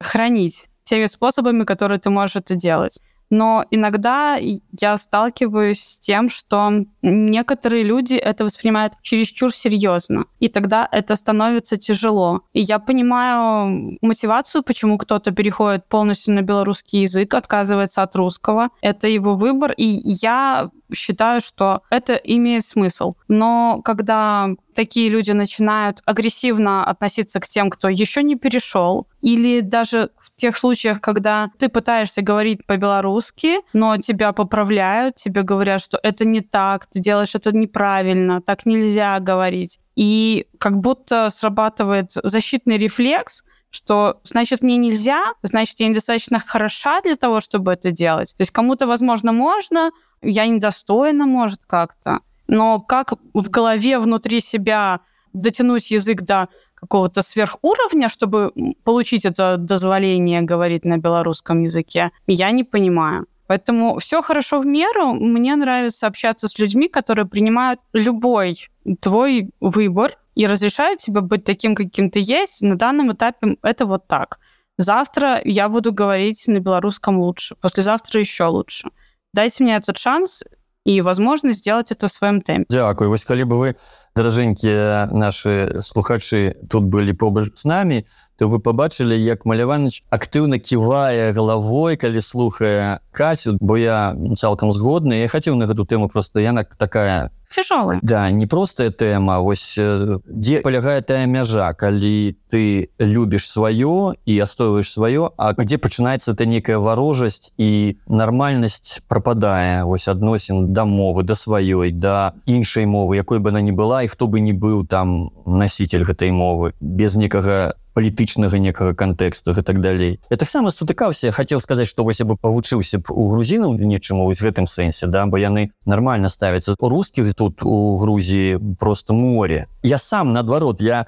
хранить 0.00 0.68
теми 0.82 1.06
способами, 1.06 1.64
которые 1.64 1.98
ты 1.98 2.10
можешь 2.10 2.36
это 2.36 2.54
делать 2.54 3.00
но 3.30 3.64
иногда 3.70 4.36
я 4.36 4.96
сталкиваюсь 4.96 5.82
с 5.82 5.98
тем, 5.98 6.28
что 6.28 6.84
некоторые 7.02 7.82
люди 7.82 8.14
это 8.14 8.44
воспринимают 8.44 8.94
чересчур 9.02 9.52
серьезно, 9.52 10.26
и 10.40 10.48
тогда 10.48 10.88
это 10.90 11.16
становится 11.16 11.76
тяжело. 11.76 12.42
И 12.52 12.60
я 12.60 12.78
понимаю 12.78 13.98
мотивацию, 14.02 14.62
почему 14.62 14.98
кто-то 14.98 15.32
переходит 15.32 15.88
полностью 15.88 16.34
на 16.34 16.42
белорусский 16.42 17.02
язык, 17.02 17.34
отказывается 17.34 18.02
от 18.02 18.14
русского. 18.16 18.70
Это 18.80 19.08
его 19.08 19.36
выбор, 19.36 19.72
и 19.76 19.84
я 20.04 20.70
считаю, 20.94 21.40
что 21.40 21.82
это 21.90 22.14
имеет 22.14 22.64
смысл. 22.64 23.14
Но 23.28 23.80
когда 23.84 24.50
такие 24.74 25.08
люди 25.08 25.32
начинают 25.32 26.02
агрессивно 26.04 26.84
относиться 26.84 27.40
к 27.40 27.46
тем, 27.46 27.70
кто 27.70 27.88
еще 27.88 28.22
не 28.22 28.36
перешел, 28.36 29.08
или 29.22 29.60
даже 29.60 30.10
тех 30.36 30.56
случаях, 30.56 31.00
когда 31.00 31.50
ты 31.58 31.68
пытаешься 31.68 32.22
говорить 32.22 32.66
по-белорусски, 32.66 33.58
но 33.72 33.96
тебя 33.98 34.32
поправляют, 34.32 35.16
тебе 35.16 35.42
говорят, 35.42 35.80
что 35.80 35.98
это 36.02 36.24
не 36.24 36.40
так, 36.40 36.86
ты 36.86 37.00
делаешь 37.00 37.34
это 37.34 37.52
неправильно, 37.52 38.40
так 38.40 38.66
нельзя 38.66 39.18
говорить. 39.20 39.78
И 39.96 40.46
как 40.58 40.78
будто 40.78 41.30
срабатывает 41.30 42.12
защитный 42.22 42.78
рефлекс, 42.78 43.44
что 43.70 44.20
значит 44.22 44.62
мне 44.62 44.76
нельзя, 44.76 45.32
значит 45.42 45.80
я 45.80 45.88
недостаточно 45.88 46.38
хороша 46.38 47.00
для 47.00 47.16
того, 47.16 47.40
чтобы 47.40 47.72
это 47.72 47.90
делать. 47.90 48.34
То 48.36 48.42
есть 48.42 48.52
кому-то, 48.52 48.86
возможно, 48.86 49.32
можно, 49.32 49.90
я 50.22 50.46
недостойна, 50.46 51.26
может, 51.26 51.64
как-то. 51.66 52.20
Но 52.46 52.80
как 52.80 53.14
в 53.32 53.50
голове 53.50 53.98
внутри 53.98 54.40
себя 54.40 55.00
дотянуть 55.32 55.90
язык 55.90 56.22
до 56.22 56.48
какого-то 56.84 57.22
сверхуровня, 57.22 58.08
чтобы 58.08 58.52
получить 58.84 59.24
это 59.24 59.56
дозволение 59.56 60.42
говорить 60.42 60.84
на 60.84 60.98
белорусском 60.98 61.62
языке, 61.62 62.10
я 62.26 62.50
не 62.50 62.64
понимаю. 62.64 63.26
Поэтому 63.46 63.98
все 63.98 64.22
хорошо 64.22 64.60
в 64.60 64.66
меру. 64.66 65.14
Мне 65.14 65.56
нравится 65.56 66.06
общаться 66.06 66.48
с 66.48 66.58
людьми, 66.58 66.88
которые 66.88 67.26
принимают 67.26 67.80
любой 67.92 68.68
твой 69.00 69.50
выбор 69.60 70.16
и 70.34 70.46
разрешают 70.46 71.00
тебе 71.00 71.20
быть 71.20 71.44
таким, 71.44 71.74
каким 71.74 72.10
ты 72.10 72.20
есть. 72.22 72.62
На 72.62 72.76
данном 72.76 73.12
этапе 73.12 73.56
это 73.62 73.86
вот 73.86 74.06
так. 74.06 74.38
Завтра 74.78 75.40
я 75.44 75.68
буду 75.68 75.92
говорить 75.92 76.44
на 76.48 76.58
белорусском 76.58 77.18
лучше, 77.18 77.54
послезавтра 77.54 78.20
еще 78.20 78.44
лучше. 78.44 78.88
Дайте 79.32 79.62
мне 79.62 79.76
этот 79.76 79.98
шанс, 79.98 80.42
и 80.84 81.00
возможность 81.00 81.60
сделать 81.60 81.90
это 81.90 82.08
в 82.08 82.12
своем 82.12 82.40
темпе. 82.40 82.66
Дякую. 82.68 83.10
Вось 83.10 83.24
калі 83.24 83.44
бы 83.44 83.58
вы, 83.58 83.76
дороженькие 84.14 85.06
наши 85.10 85.78
слухачи, 85.80 86.56
тут 86.70 86.84
были 86.84 87.12
побач 87.12 87.48
с 87.54 87.64
нами, 87.64 88.04
то 88.36 88.48
вы 88.48 88.58
побачылі 88.58 89.14
як 89.14 89.46
маляваныч 89.46 90.02
актыўна 90.10 90.58
ківае 90.58 91.30
галавой 91.32 91.96
калі 91.96 92.18
слухае 92.18 92.98
касю 93.12 93.56
бо 93.60 93.78
я 93.78 94.16
цалкам 94.34 94.74
згодны 94.74 95.22
я 95.22 95.28
хацеў 95.30 95.54
на 95.54 95.70
гэту 95.70 95.86
тэму 95.86 96.10
просто 96.10 96.42
яна 96.42 96.64
такая 96.64 97.30
тяжелая 97.54 97.98
да 98.02 98.30
непростая 98.30 98.90
тэма 98.90 99.38
вось 99.40 99.78
дзе 99.78 100.60
палягае 100.66 101.00
тая 101.02 101.26
мяжа 101.26 101.72
калі 101.72 102.36
ты 102.50 102.90
любіш 102.98 103.46
сваё 103.48 104.14
і 104.26 104.34
астойваеш 104.40 104.90
сваё 104.90 105.30
А 105.36 105.52
дзе 105.54 105.78
пачынаецца 105.78 106.32
это 106.34 106.46
некая 106.46 106.78
варожасць 106.78 107.52
і 107.58 107.96
нармальнасць 108.08 109.00
прападае 109.08 109.84
вось 109.84 110.08
адносін 110.08 110.72
да 110.72 110.84
мовы 110.84 111.22
да 111.22 111.34
сваёй 111.34 111.90
да 111.90 112.34
іншай 112.46 112.86
мовы 112.86 113.16
якой 113.16 113.38
бы 113.38 113.50
она 113.50 113.60
не 113.60 113.72
была 113.72 114.02
і 114.02 114.08
хто 114.08 114.26
бы 114.26 114.40
не 114.40 114.52
быў 114.52 114.86
там 114.86 115.30
носитель 115.46 116.04
гэтай 116.04 116.30
мовы. 116.30 116.74
Без 116.80 117.16
некага 117.16 117.74
палітычнага 117.94 118.58
некага 118.58 118.94
кантэксту 118.94 119.54
і 119.54 119.62
так 119.62 119.80
далей 119.80 120.20
я 120.30 120.36
таксама 120.36 120.70
сутыкаўся 120.74 121.30
хацеў 121.30 121.62
сказаць 121.62 121.88
што 121.88 122.04
вось 122.04 122.20
я 122.20 122.26
бы 122.26 122.36
павучыўся 122.36 122.98
б 122.98 123.14
у 123.14 123.30
грузінаў 123.30 123.78
нечаму 123.78 124.26
вось 124.26 124.42
гэтым 124.42 124.66
сэнсе 124.66 125.06
да 125.06 125.26
бо 125.26 125.38
яны 125.38 125.70
нормально 125.86 126.28
ставяцца 126.28 126.74
у 126.78 126.88
рускіх 126.88 127.34
тут 127.34 127.62
у 127.62 127.96
Грузіі 127.96 128.58
просто 128.78 129.14
море. 129.14 129.66
Я 129.82 129.98
сам 129.98 130.32
наадварот 130.32 130.80
я 130.80 131.06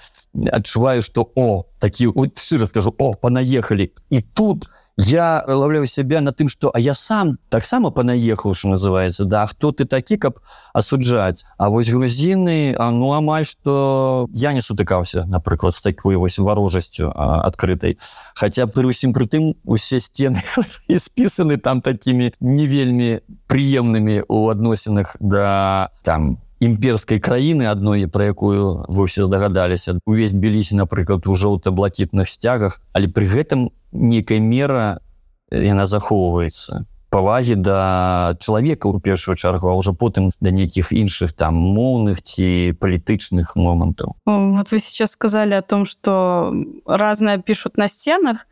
адчуваю 0.53 1.03
что 1.03 1.29
о 1.35 1.67
такі 1.79 2.13
шчыра 2.37 2.67
скажу 2.67 2.95
о 2.99 3.15
панаехалі 3.15 3.91
і 4.11 4.21
тут 4.21 4.65
я 4.65 4.86
я 4.97 5.45
лаўляю 5.47 5.87
сябе 5.87 6.21
на 6.21 6.33
тым 6.33 6.49
что 6.49 6.71
а 6.75 6.81
я 6.81 6.95
сам 6.95 7.39
таксама 7.49 7.91
панаехаў 7.91 8.55
что 8.55 8.69
называется 8.69 9.25
да 9.25 9.47
хто 9.47 9.73
ты 9.73 9.85
такі 9.85 10.17
каб 10.17 10.41
асуджаць 10.73 11.45
А 11.59 11.69
вось 11.69 11.89
грузіны 11.89 12.75
а 12.79 12.91
ну 12.91 13.13
амаль 13.13 13.45
что 13.45 14.29
я 14.33 14.53
не 14.53 14.61
сутыкаўся 14.61 15.25
напрыклад 15.25 15.75
з 15.75 15.81
такой 15.81 16.17
вось 16.17 16.39
варожасцю 16.39 17.13
адкрытай. 17.17 17.97
Хотя 18.35 18.67
пры 18.67 18.89
усім 18.89 19.13
прытым 19.13 19.55
усе 19.65 20.01
сцены 20.01 20.43
і 20.89 20.99
спісаны 20.99 21.57
там 21.57 21.81
такими 21.81 22.33
не 22.41 22.67
вельмі 22.67 23.21
прыемнымі 23.47 24.25
у 24.29 24.49
адносінах 24.49 25.17
да 25.21 25.91
там 26.03 26.39
імперской 26.61 27.21
краіны 27.21 27.67
адной 27.69 28.07
про 28.09 28.25
якую 28.25 28.85
вы 28.89 29.07
все 29.07 29.25
здагадаліся 29.25 29.99
увесь 30.07 30.33
біліся 30.33 30.77
напрыклад 30.77 31.27
у 31.27 31.35
жоўта-блакітных 31.35 32.29
сцягах 32.29 32.81
але 32.93 33.09
при 33.09 33.27
гэтым 33.27 33.71
некая 33.93 34.41
мера 34.41 35.01
яна 35.51 35.87
захоўваецца. 35.87 36.87
Павагі 37.11 37.55
да 37.55 38.35
чалавека 38.43 38.91
ў 38.91 39.01
першую 39.01 39.37
чаргу 39.39 39.71
а 39.71 39.79
ўжо 39.79 39.95
потым 39.95 40.35
да 40.41 40.51
нейкіх 40.51 40.93
іншых 40.93 41.33
там 41.33 41.55
моўных 41.55 42.21
ці 42.21 42.75
палітычных 42.81 43.55
момантаў. 43.57 44.17
Вот 44.27 44.73
вы 44.73 44.81
сейчас 44.81 45.13
сказали 45.13 45.55
о 45.55 45.63
том 45.63 45.87
что 45.87 46.53
разное 46.85 47.39
пишут 47.39 47.77
на 47.77 47.89
стенах 47.89 48.47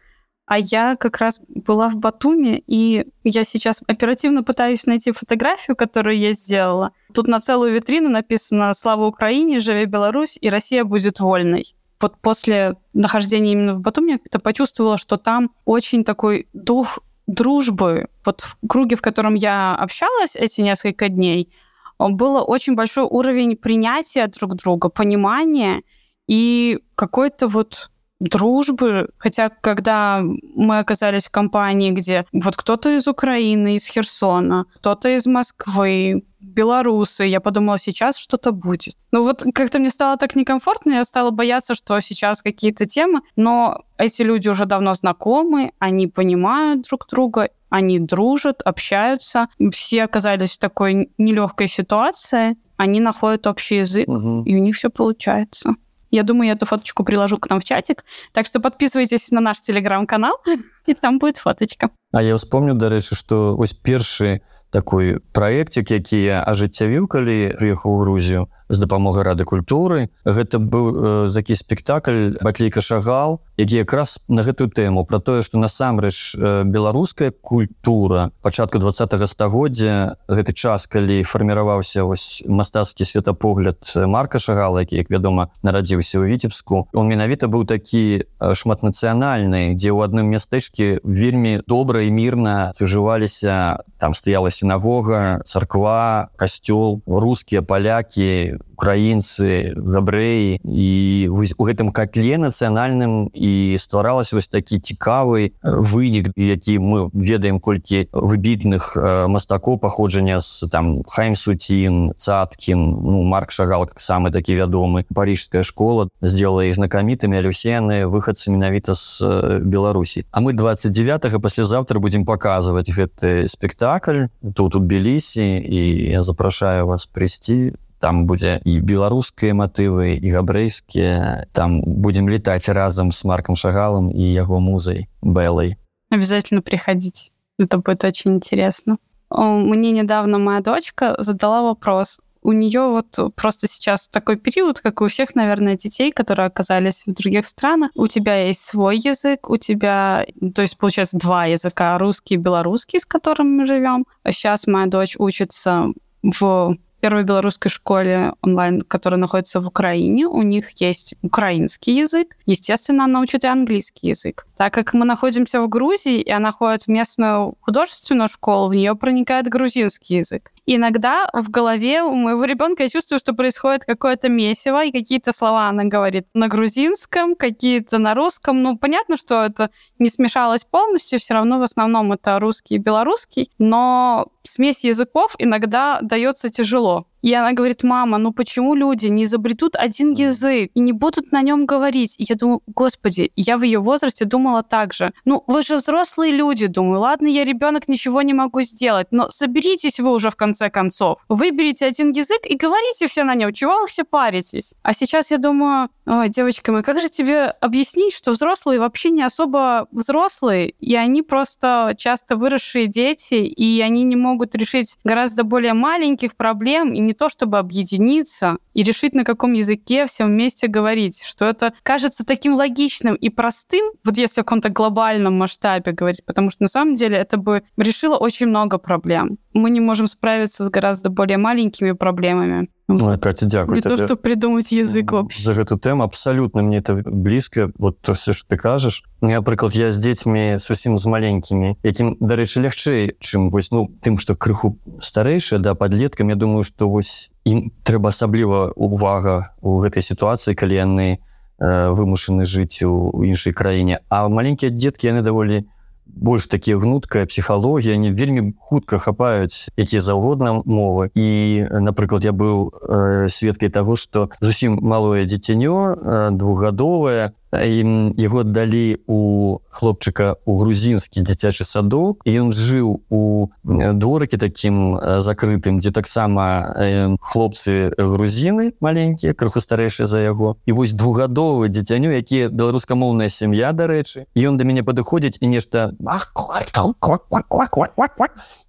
А 0.47 0.59
я 0.59 0.97
как 0.97 1.19
раз 1.19 1.41
была 1.49 1.89
в 1.89 1.97
Батуме, 1.97 2.63
и 2.67 3.07
я 3.25 3.45
сейчас 3.45 3.81
оперативно 3.87 4.43
пытаюсь 4.43 4.85
найти 4.85 5.11
фотографию, 5.13 5.75
которую 5.75 6.19
я 6.19 6.35
сделала. 6.35 6.93
Тут 7.15 7.29
на 7.29 7.41
целую 7.41 7.73
витрину 7.73 8.11
написано 8.11 8.75
«Слава 8.75 9.07
Украине! 9.07 9.61
Живи 9.61 9.87
Беларусь! 9.87 10.37
И 10.41 10.51
Россия 10.51 10.85
будет 10.85 11.21
вольной!» 11.21 11.75
Вот 12.01 12.19
после 12.21 12.77
нахождения 12.93 13.53
именно 13.53 13.75
в 13.75 13.81
Батуме 13.81 14.15
я 14.15 14.19
как-то 14.19 14.39
почувствовала, 14.39 14.99
что 14.99 15.17
там 15.17 15.53
очень 15.65 16.05
такой 16.05 16.49
дух 16.53 16.99
дружбы. 17.27 18.09
Вот 18.27 18.43
в 18.43 18.59
круге, 18.69 18.97
в 18.97 19.03
котором 19.03 19.35
я 19.35 19.75
общалась 19.75 20.37
эти 20.37 20.61
несколько 20.61 21.09
дней, 21.09 21.51
было 21.99 22.43
очень 22.43 22.75
большой 22.75 23.05
уровень 23.05 23.57
принятия 23.57 24.27
друг 24.27 24.57
друга, 24.57 24.91
понимания 24.91 25.83
и 26.27 26.81
какой-то 26.95 27.49
вот 27.49 27.91
дружбы. 28.21 29.09
Хотя, 29.19 29.49
когда 29.49 30.23
мы 30.55 30.79
оказались 30.79 31.27
в 31.27 31.31
компании, 31.31 31.91
где 31.91 32.27
вот 32.33 32.57
кто-то 32.57 32.97
из 32.97 33.09
Украины, 33.09 33.77
из 33.77 33.87
Херсона, 33.87 34.67
кто-то 34.77 35.09
из 35.15 35.27
Москвы, 35.27 36.25
белорусы, 36.41 37.25
я 37.25 37.41
подумала, 37.41 37.79
сейчас 37.79 38.17
что-то 38.17 38.53
будет. 38.53 38.95
Ну 39.13 39.23
вот 39.23 39.45
как-то 39.55 39.79
мне 39.79 39.91
стало 39.91 40.17
так 40.17 40.37
некомфортно, 40.37 40.93
я 40.93 41.05
стала 41.05 41.31
бояться, 41.31 41.75
что 41.75 41.99
сейчас 42.01 42.43
какие-то 42.43 42.87
темы, 42.87 43.23
но 43.35 43.83
эти 43.97 44.23
люди 44.23 44.49
уже 44.49 44.67
давно 44.67 44.95
знакомы, 44.95 45.73
они 45.79 46.07
понимают 46.07 46.83
друг 46.83 47.07
друга, 47.09 47.49
они 47.71 47.99
дружат, 47.99 48.61
общаются. 48.63 49.49
Все 49.73 50.05
оказались 50.05 50.53
в 50.53 50.59
такой 50.59 51.11
нелегкой 51.19 51.69
ситуации, 51.69 52.57
они 52.77 53.01
находят 53.01 53.47
общий 53.47 53.79
язык, 53.79 54.09
угу. 54.09 54.43
и 54.45 54.55
у 54.55 54.59
них 54.59 54.77
все 54.77 54.91
получается. 54.91 55.75
Я 56.15 56.23
думаю, 56.23 56.47
я 56.47 56.53
эту 56.53 56.65
фоточку 56.65 57.03
приложу 57.03 57.39
к 57.39 57.51
нам 57.51 57.59
в 57.59 57.65
чатик. 57.65 58.05
Так 58.31 58.47
что 58.47 58.61
подписывайтесь 58.61 59.33
на 59.33 59.41
наш 59.41 59.61
телеграм-канал, 59.61 60.41
и 60.87 60.95
там 60.95 61.19
будет 61.19 61.39
фоточка. 61.39 61.91
А 62.15 62.23
я 62.23 62.37
вспомню, 62.39 62.79
дарэчы, 62.79 63.19
што 63.19 63.59
вось 63.59 63.75
першы 63.75 64.41
такой 64.75 65.23
праекцік 65.33 65.91
які 65.95 66.19
я 66.19 66.43
ажыццявіў 66.43 67.07
калі 67.07 67.55
прыехаў 67.55 67.95
у 67.95 67.99
Грузію 68.03 68.51
з 68.67 68.83
дапамогай 68.83 69.23
рады 69.23 69.47
культуры 69.47 70.11
гэта 70.27 70.59
быў 70.59 70.85
э, 70.91 71.31
такі 71.31 71.55
спектакль 71.55 72.35
баклейка 72.43 72.83
шагал 72.83 73.39
які 73.55 73.87
якраз 73.87 74.19
на 74.27 74.43
гэтую 74.43 74.75
тэму 74.75 75.07
про 75.07 75.23
тое 75.23 75.47
что 75.47 75.63
насамрэч 75.63 76.35
э, 76.35 76.63
беларуская 76.67 77.31
культура 77.31 78.35
пачатку 78.43 78.83
два 78.83 78.91
стагоддзя 78.91 80.19
гэты 80.27 80.53
час 80.53 80.91
калі 80.91 81.23
фарміраваўся 81.23 82.03
вось 82.03 82.43
мастацкі 82.43 83.07
светапогляд 83.07 83.79
марка 83.95 84.43
шагала 84.43 84.83
які 84.83 84.99
як 84.99 85.11
вядома 85.11 85.55
нарадзіўся 85.63 86.19
ў 86.19 86.35
віцебску 86.35 86.91
он 86.91 87.07
менавіта 87.07 87.47
быў 87.47 87.63
такі 87.63 88.27
шматнацыянальны 88.43 89.79
дзе 89.79 89.95
ў 89.95 90.03
адным 90.03 90.35
мястэчкі 90.35 90.99
вельмі 91.07 91.63
добра 91.71 92.03
і 92.05 92.11
мірна 92.11 92.73
сужываліся 92.79 93.81
там 93.99 94.15
стаяла 94.15 94.51
сінагога 94.51 95.41
царква 95.45 96.29
касцёл 96.37 97.01
рускія 97.07 97.63
палякі 97.63 98.61
украінцы 98.75 99.73
габрэі 99.79 100.59
і 100.67 100.91
у 101.31 101.63
гэтым 101.65 101.95
котле 101.95 102.37
нацыянальным 102.43 103.31
і 103.31 103.79
стваралася 103.79 104.37
вось 104.37 104.51
такі 104.51 104.83
цікавы 104.83 105.55
вынік 105.63 106.35
які 106.35 106.79
мы 106.83 107.09
ведаем 107.15 107.61
колькі 107.63 108.11
выбітных 108.13 108.99
мастакоў 109.31 109.79
паходжання 109.79 110.41
з 110.41 110.67
там 110.71 111.03
хаймсуцін 111.07 112.19
цаткін 112.19 112.79
ну 112.99 113.23
марк 113.23 113.51
шагал 113.55 113.87
как 113.87 114.01
самы 114.01 114.31
такі 114.31 114.55
вядомы. 114.55 115.05
Парижская 115.15 115.63
школа 115.63 116.09
сделала 116.23 116.65
іх 116.67 116.75
знакамітымі 116.75 117.39
алюсеяны 117.39 118.07
выхадцы 118.11 118.51
менавіта 118.51 118.95
з 118.95 119.23
беларусій 119.63 120.27
а 120.33 120.41
мы 120.41 120.53
29 120.53 121.41
паслязаўтра 121.43 121.99
будем 121.99 122.25
показывать 122.25 122.91
гэты 122.91 123.47
спектакль 123.49 124.27
тут 124.55 124.75
у 124.75 124.81
тбілісі 124.81 125.59
і 125.63 126.11
я 126.11 126.23
запрашаю 126.23 126.87
вас 126.87 127.07
прыйсці 127.07 127.75
там 128.04 128.26
будзе 128.26 128.60
і 128.64 128.80
беларускія 128.80 129.54
матывы 129.54 130.16
і 130.16 130.28
габрэйскія 130.32 131.48
там 131.52 131.82
будем 131.84 132.30
летать 132.30 132.70
разам 132.70 133.12
с 133.12 133.24
марком 133.24 133.56
шагалом 133.56 134.10
і 134.12 134.24
яго 134.34 134.60
музай 134.60 135.08
белой 135.22 135.76
обязательно 136.10 136.62
приходить 136.62 137.32
это 137.60 137.78
будет 137.78 138.04
очень 138.04 138.36
интересно 138.36 138.98
мне 139.30 139.92
недавно 139.92 140.40
моя 140.40 140.62
дочка 140.62 141.16
задала 141.20 141.62
вопрос 141.62 142.20
у 142.42 142.54
нее 142.54 142.88
вот 142.88 143.36
просто 143.36 143.68
сейчас 143.68 144.08
такой 144.08 144.38
период, 144.38 144.80
как 144.80 145.02
у 145.02 145.08
всех, 145.10 145.36
наверное, 145.36 145.76
детей, 145.76 146.12
которые 146.12 146.48
оказались 146.48 147.04
в 147.06 147.14
других 147.14 147.46
странах. 147.46 147.92
У 147.96 148.08
тебя 148.08 148.48
есть 148.48 148.64
свой 148.64 148.98
язык, 148.98 149.50
у 149.50 149.58
тебя, 149.58 150.26
то 150.56 150.62
есть, 150.62 150.78
получается, 150.78 151.18
два 151.18 151.46
языка, 151.46 151.98
русский 151.98 152.36
и 152.36 152.38
белорусский, 152.38 153.02
с 153.02 153.06
которым 153.06 153.58
мы 153.58 153.66
живем. 153.66 154.06
Сейчас 154.26 154.68
моя 154.68 154.88
дочь 154.88 155.16
учится 155.18 155.88
в 156.24 156.78
первой 157.05 157.25
белорусской 157.25 157.71
школе 157.71 158.33
онлайн, 158.41 158.81
которая 158.81 159.21
находится 159.21 159.61
в 159.61 159.67
Украине. 159.67 160.27
У 160.27 160.41
них 160.41 160.71
есть 160.81 161.15
украинский 161.21 161.95
язык. 161.95 162.35
Естественно, 162.47 163.05
она 163.05 163.21
учит 163.21 163.45
и 163.45 163.47
английский 163.47 164.09
язык. 164.09 164.47
Так 164.57 164.73
как 164.73 164.95
мы 164.95 165.05
находимся 165.05 165.61
в 165.61 165.69
Грузии, 165.69 166.23
и 166.23 166.31
она 166.31 166.51
ходит 166.51 166.85
в 166.85 166.89
местную 166.89 167.57
художественную 167.61 168.31
школу, 168.31 168.71
в 168.71 168.75
нее 168.75 168.95
проникает 168.95 169.49
грузинский 169.49 170.17
язык 170.17 170.55
иногда 170.67 171.29
в 171.33 171.51
голове 171.51 172.03
у 172.03 172.15
моего 172.15 172.45
ребенка 172.45 172.85
я 172.85 172.89
чувствую, 172.89 173.19
что 173.19 173.35
происходит 173.35 173.85
какое-то 173.85 174.29
месиво, 174.29 174.85
и 174.85 174.93
какие-то 174.93 175.33
слова 175.33 175.69
она 175.69 175.85
говорит 175.85 176.27
на 176.35 176.49
грузинском, 176.49 177.35
какие-то 177.37 177.99
на 177.99 178.15
русском. 178.15 178.63
Ну, 178.63 178.77
понятно, 178.79 179.17
что 179.17 179.45
это 179.45 179.71
не 179.99 180.09
смешалось 180.09 180.65
полностью, 180.65 181.19
все 181.19 181.35
равно 181.35 181.59
в 181.59 181.63
основном 181.63 182.13
это 182.13 182.39
русский 182.39 182.77
и 182.77 182.79
белорусский, 182.79 183.51
но 183.59 184.29
смесь 184.45 184.85
языков 184.85 185.35
иногда 185.39 186.01
дается 186.03 186.49
тяжело. 186.51 187.07
И 187.25 187.33
она 187.33 187.55
говорит, 187.55 187.83
мама, 187.83 188.19
ну 188.19 188.35
почему 188.35 188.75
люди 188.75 189.07
не 189.07 189.25
изобретут 189.25 189.77
один 189.77 190.13
язык 190.13 190.71
и 190.75 190.81
не 190.81 190.93
будут 190.93 191.33
на 191.33 191.41
нем 191.41 191.65
говорить? 191.65 192.17
И 192.19 192.27
я 192.29 192.35
думаю, 192.35 192.61
господи, 192.67 193.33
я 193.35 193.57
в 193.57 193.63
ее 193.63 193.79
возрасте 193.79 194.27
думала 194.27 194.63
так 194.63 194.93
же. 194.93 195.11
Ну, 195.25 195.43
вы 195.47 195.63
же 195.63 195.77
взрослые 195.77 196.35
люди, 196.35 196.67
думаю, 196.67 197.01
ладно, 197.01 197.27
я 197.27 197.45
ребенок, 197.45 197.89
ничего 197.89 198.21
не 198.21 198.35
могу 198.35 198.61
сделать, 198.61 199.07
но 199.11 199.31
соберитесь 199.31 200.01
вы 200.01 200.13
уже 200.13 200.29
в 200.29 200.37
конце 200.37 200.69
концов. 200.69 201.17
Выберите 201.31 201.87
один 201.87 202.13
язык 202.13 202.41
и 202.45 202.57
говорите 202.57 203.07
все 203.07 203.25
на 203.25 203.35
нем. 203.35 203.55
Чего 203.55 203.79
вы 203.81 203.87
все 203.87 204.05
паритесь? 204.05 204.75
А 204.83 204.93
сейчас 204.93 205.31
я 205.31 205.39
думаю, 205.39 205.89
ой, 206.05 206.29
девочка 206.29 206.73
моя, 206.73 206.83
как 206.83 207.01
же 207.01 207.09
тебе 207.09 207.45
объяснить, 207.45 208.13
что 208.13 208.33
взрослые 208.33 208.79
вообще 208.79 209.09
не 209.09 209.23
особо 209.23 209.89
взрослые, 209.93 210.75
и 210.79 210.95
они 210.95 211.23
просто 211.23 211.95
часто 211.97 212.37
выросшие 212.37 212.87
дети, 212.87 213.37
и 213.37 213.81
они 213.81 214.03
не 214.03 214.17
могут 214.17 214.55
решить 214.55 214.99
гораздо 215.05 215.43
более 215.43 215.73
маленьких 215.73 216.37
проблем, 216.37 216.93
и 216.93 216.99
не 216.99 217.14
то 217.15 217.29
чтобы 217.29 217.59
объединиться 217.59 218.59
и 218.75 218.83
решить, 218.83 219.15
на 219.15 219.25
каком 219.25 219.53
языке 219.53 220.07
всем 220.07 220.29
вместе 220.29 220.67
говорить, 220.67 221.23
что 221.25 221.47
это 221.47 221.73
кажется 221.83 222.25
таким 222.25 222.55
логичным 222.55 223.15
и 223.15 223.29
простым, 223.29 223.93
вот 224.05 224.19
если 224.19 224.43
в 224.43 224.45
каком-то 224.45 224.69
глобальном 224.69 225.39
масштабе 225.39 225.93
говорить, 225.93 226.25
потому 226.25 226.51
что 226.51 226.63
на 226.63 226.69
самом 226.69 226.95
деле 226.95 227.17
это 227.17 227.37
бы 227.37 227.63
решило 227.77 228.17
очень 228.17 228.47
много 228.47 228.79
проблем. 228.79 229.39
Мы 229.53 229.71
не 229.71 229.81
можем 229.81 230.09
справиться 230.09 230.65
с 230.65 230.71
гораздо 230.71 231.11
более 231.11 231.39
маленькими 231.39 231.93
проблемами. 231.93 232.69
Ой, 232.87 233.19
Катя, 233.19 233.47
дякую 233.47 233.77
Не 233.77 233.81
то, 233.81 233.91
табе 233.91 234.05
что 234.05 234.17
придумать 234.17 234.71
язык 234.71 235.13
за 235.39 235.55
гэту 235.55 235.79
тэму 235.79 236.05
абсалютна 236.05 236.63
мне 236.63 236.79
это 236.79 237.01
блізка 237.05 237.73
вот 237.79 238.01
то 238.01 238.13
все 238.13 238.33
ж 238.33 238.45
ты 238.47 238.59
кажаш 238.59 239.05
напрыклад 239.23 239.75
я 239.75 239.91
з 239.91 239.97
дзецьмі 239.97 240.59
зусім 240.61 240.99
з 240.99 241.07
маленькімі 241.07 241.77
якім 241.83 242.21
дарэчы 242.21 242.61
лягчэй 242.61 243.17
чым 243.21 243.49
вось 243.49 243.73
ну 243.73 243.89
тым 244.05 244.21
што 244.21 244.37
крыху 244.37 244.77
старэйшая 245.01 245.61
да 245.61 245.75
подлеткам. 245.75 246.29
Я 246.29 246.37
думаю 246.37 246.63
што 246.63 246.91
вось 246.91 247.31
ім 247.49 247.73
трэба 247.85 248.13
асабліва 248.13 248.77
увага 248.77 249.57
у 249.65 249.81
гэтай 249.81 250.05
сітуацыі 250.05 250.53
калі 250.53 250.77
яны 250.77 251.09
э, 251.17 251.89
вымушаны 251.89 252.45
жыць 252.45 252.85
у 252.85 253.25
іншай 253.25 253.57
краіне. 253.57 254.05
А 254.13 254.29
маленькія 254.29 254.69
дзеткі 254.69 255.09
яны 255.09 255.25
даволі 255.25 255.65
больш 256.07 256.47
такія 256.47 256.79
гнуткая 256.79 257.27
псіхалогія 257.27 257.97
не 257.97 258.13
вельмі 258.13 258.55
хутка 258.59 258.99
хапаюць 258.99 259.69
якія 259.77 260.01
заўгодна 260.01 260.63
мовы. 260.65 261.11
І 261.15 261.67
напрыклад 261.71 262.25
я 262.25 262.33
быў 262.33 262.71
э, 262.71 263.29
сведкай 263.29 263.69
таго 263.69 263.97
што 263.97 264.31
зусім 264.41 264.79
малое 264.81 265.25
дзіцянё 265.25 265.75
э, 265.95 266.31
двухгадовае 266.33 267.33
яго 267.63 268.41
аддалі 268.43 268.99
у 269.07 269.59
хлопчыка 269.71 270.37
у 270.45 270.59
грузінскі 270.59 271.23
дзіцячы 271.23 271.65
садок. 271.65 272.23
І 272.25 272.47
ён 272.47 272.53
жыў 272.53 273.03
у 273.11 273.51
дворыкі 273.65 274.37
такім 274.37 274.99
закрытым 275.21 275.79
дзе 275.79 275.91
таксама 275.91 277.17
хлопцы 277.21 277.95
грузіны 277.99 278.75
маленькія 278.81 279.35
крыху 279.35 279.61
старэйшыя 279.61 280.07
за 280.07 280.21
яго 280.21 280.57
і 280.67 280.73
вось 280.73 280.93
двухгадовы 280.93 281.69
дзіцяню 281.69 282.11
якія 282.15 282.49
беларускамоўная 282.49 283.29
сям'я 283.29 283.73
дарэчы. 283.73 284.27
Ён 284.35 284.57
да 284.57 284.65
мяне 284.65 284.83
падыходзіць 284.83 285.39
і 285.41 285.47
нешта 285.49 285.93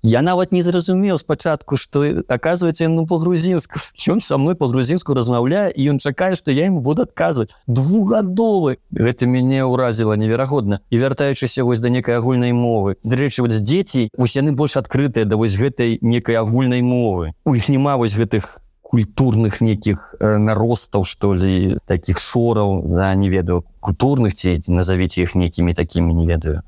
я 0.03 0.21
нават 0.21 0.51
не 0.51 0.61
зразумеў 0.61 1.17
спачатку 1.17 1.77
што 1.77 2.23
оказывается 2.27 2.87
ну 2.87 3.05
по-грузінску. 3.07 3.79
Ён 4.07 4.19
са 4.19 4.37
мной 4.37 4.55
по-грузінску 4.55 5.13
размаўляе 5.13 5.71
і 5.71 5.89
ён 5.91 5.99
чакае 5.99 6.35
што 6.35 6.51
я 6.51 6.65
ему 6.67 6.81
буду 6.81 7.03
адказваць. 7.03 7.55
Двухгадовы 7.67 8.74
гэта 8.91 9.25
мяне 9.25 9.63
ўразіла 9.63 10.15
неверагодна. 10.15 10.81
І 10.89 10.97
вяртаючыся 10.97 11.63
вось 11.63 11.79
да 11.79 11.89
некай 11.89 12.17
агульнай 12.17 12.51
мовы 12.51 12.95
зрэчы 13.03 13.41
вот 13.41 13.55
дзеці 13.55 14.09
вось 14.17 14.35
яны 14.35 14.51
больш 14.51 14.77
адкрытыя 14.77 15.25
да 15.25 15.35
вось 15.35 15.55
гэтай 15.55 15.99
некай 16.01 16.35
агульнай 16.35 16.81
мовы. 16.81 17.33
У 17.45 17.55
іх 17.55 17.69
няма 17.69 17.97
вось 17.97 18.15
гэтых 18.15 18.59
культурных 18.85 19.61
некіх 19.61 20.15
э, 20.19 20.37
наростаў 20.37 21.05
што 21.05 21.33
ли 21.33 21.77
таких 21.85 22.19
шораў 22.19 22.85
да, 22.85 23.13
не 23.15 23.29
ведаю 23.29 23.65
культурных 23.81 24.35
ці 24.37 24.61
назовіце 24.67 25.25
іх 25.25 25.35
некімі 25.35 25.73
такімі 25.73 26.13
не 26.13 26.27
ведаю 26.27 26.61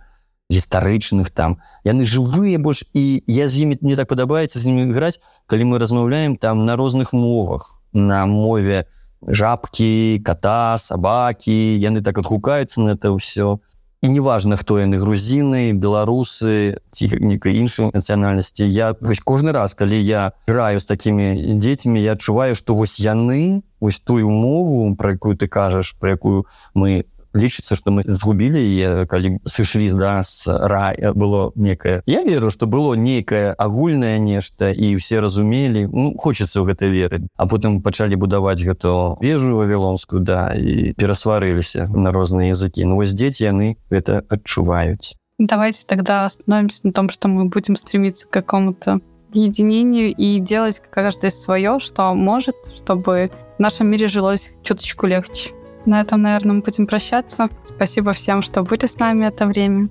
гістарычных 0.50 1.30
там. 1.30 1.60
Яны 1.84 2.08
жывыя 2.08 2.58
больш 2.58 2.84
і 2.94 3.22
я 3.28 3.48
з 3.48 3.68
імі 3.68 3.78
мне 3.82 3.96
так 3.96 4.08
падабаецца 4.08 4.60
з 4.60 4.72
імі 4.72 4.90
іграць 4.90 5.20
калі 5.46 5.68
мы 5.72 5.80
размаўляем 5.80 6.38
там 6.38 6.66
на 6.66 6.76
розных 6.76 7.14
мовах 7.14 7.80
на 7.94 8.26
мове 8.26 8.88
жабкі 9.26 10.22
кота 10.26 10.78
сабакі 10.78 11.56
яны 11.82 12.02
так 12.02 12.18
адгукаюцца 12.18 12.82
на 12.82 12.94
это 12.94 13.16
ўсё 13.16 13.58
і 14.02 14.10
неважно 14.10 14.56
хто 14.56 14.78
яны 14.78 15.02
грузіны 15.02 15.74
беларусы 15.74 16.78
ці 16.94 17.10
некай 17.18 17.58
іншай 17.58 17.90
нацыянальнасці 17.90 18.70
я 18.70 18.94
вось 19.02 19.24
кожны 19.26 19.52
раз 19.52 19.74
калі 19.74 19.98
я 19.98 20.38
граю 20.46 20.80
з 20.80 20.86
такімі 20.86 21.58
дзецьмі 21.58 21.98
я 21.98 22.14
адчуваю 22.14 22.54
што 22.54 22.78
вось 22.78 23.02
яны 23.02 23.66
вось 23.82 23.98
тую 23.98 24.30
мову 24.30 24.94
про 24.96 25.18
якую 25.18 25.34
ты 25.36 25.48
кажаш 25.48 25.98
про 25.98 26.14
якую 26.14 26.46
мы 26.78 27.10
лічыцца 27.34 27.76
што 27.76 27.92
мы 27.92 28.04
згубілі 28.06 28.62
і 28.62 29.06
калі 29.10 29.40
сышлі 29.46 29.90
з 29.90 29.96
нас 29.96 30.48
рай 30.48 30.98
было 31.16 31.52
некае 31.56 32.02
Я 32.06 32.24
веру 32.24 32.50
што 32.50 32.68
было 32.68 32.96
нейкае 32.96 33.54
агульнае 33.58 34.20
нешта 34.20 34.72
і 34.72 34.96
все 34.96 35.20
разумелі 35.20 35.88
ну, 35.92 36.16
хочацца 36.18 36.62
ў 36.62 36.72
гэта 36.72 36.88
верыць 36.88 37.28
а 37.36 37.48
потым 37.48 37.82
пачалі 37.82 38.16
будаваць 38.16 38.62
гэту 38.62 39.18
вежу 39.22 39.58
вавілонскую 39.58 40.24
да 40.24 40.54
і 40.56 40.94
перасварыліся 40.98 41.88
на 41.92 42.12
розныя 42.12 42.54
языкі 42.54 42.86
Ну 42.88 42.96
вось 42.96 43.14
дзеці 43.14 43.44
яны 43.44 43.78
это 43.90 44.24
адчуваюць 44.30 45.18
Давайте 45.40 45.86
тогда 45.86 46.26
остановимся 46.26 46.80
на 46.84 46.94
том, 46.94 47.10
что 47.12 47.28
мы 47.28 47.46
будем 47.46 47.76
стремиться 47.76 48.26
к 48.26 48.32
какому-то 48.32 49.02
единению 49.34 50.14
и 50.16 50.40
делать 50.40 50.82
каждый 50.90 51.30
свое, 51.30 51.80
что 51.80 52.14
может, 52.16 52.56
чтобы 52.76 53.30
в 53.58 53.60
нашем 53.60 53.88
мире 53.88 54.08
жилось 54.08 54.52
чуточку 54.64 55.06
легче. 55.06 55.52
На 55.88 56.02
этом, 56.02 56.22
наверное, 56.22 56.58
мы 56.58 56.62
будем 56.62 56.86
прощаться. 56.86 57.50
Спасибо 57.66 58.12
всем, 58.12 58.42
что 58.42 58.62
были 58.62 58.86
с 58.86 59.00
нами 59.00 59.26
это 59.26 59.46
время. 59.46 59.88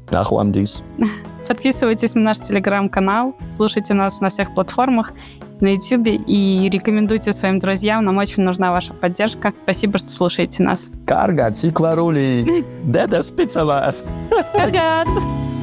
Подписывайтесь 1.48 2.14
на 2.14 2.20
наш 2.20 2.38
телеграм-канал, 2.38 3.34
слушайте 3.56 3.94
нас 3.94 4.20
на 4.20 4.28
всех 4.28 4.52
платформах, 4.54 5.12
на 5.60 5.68
YouTube 5.72 6.08
и 6.26 6.68
рекомендуйте 6.70 7.32
своим 7.32 7.58
друзьям. 7.58 8.04
Нам 8.04 8.18
очень 8.18 8.42
нужна 8.42 8.72
ваша 8.72 8.92
поддержка. 8.92 9.54
Спасибо, 9.62 9.98
что 9.98 10.10
слушаете 10.10 10.62
нас. 10.62 10.90
Карга, 11.06 11.50
цикларули, 11.50 12.64
деда 12.82 13.22
спецовас. 13.22 14.04
Каргат. 14.52 15.08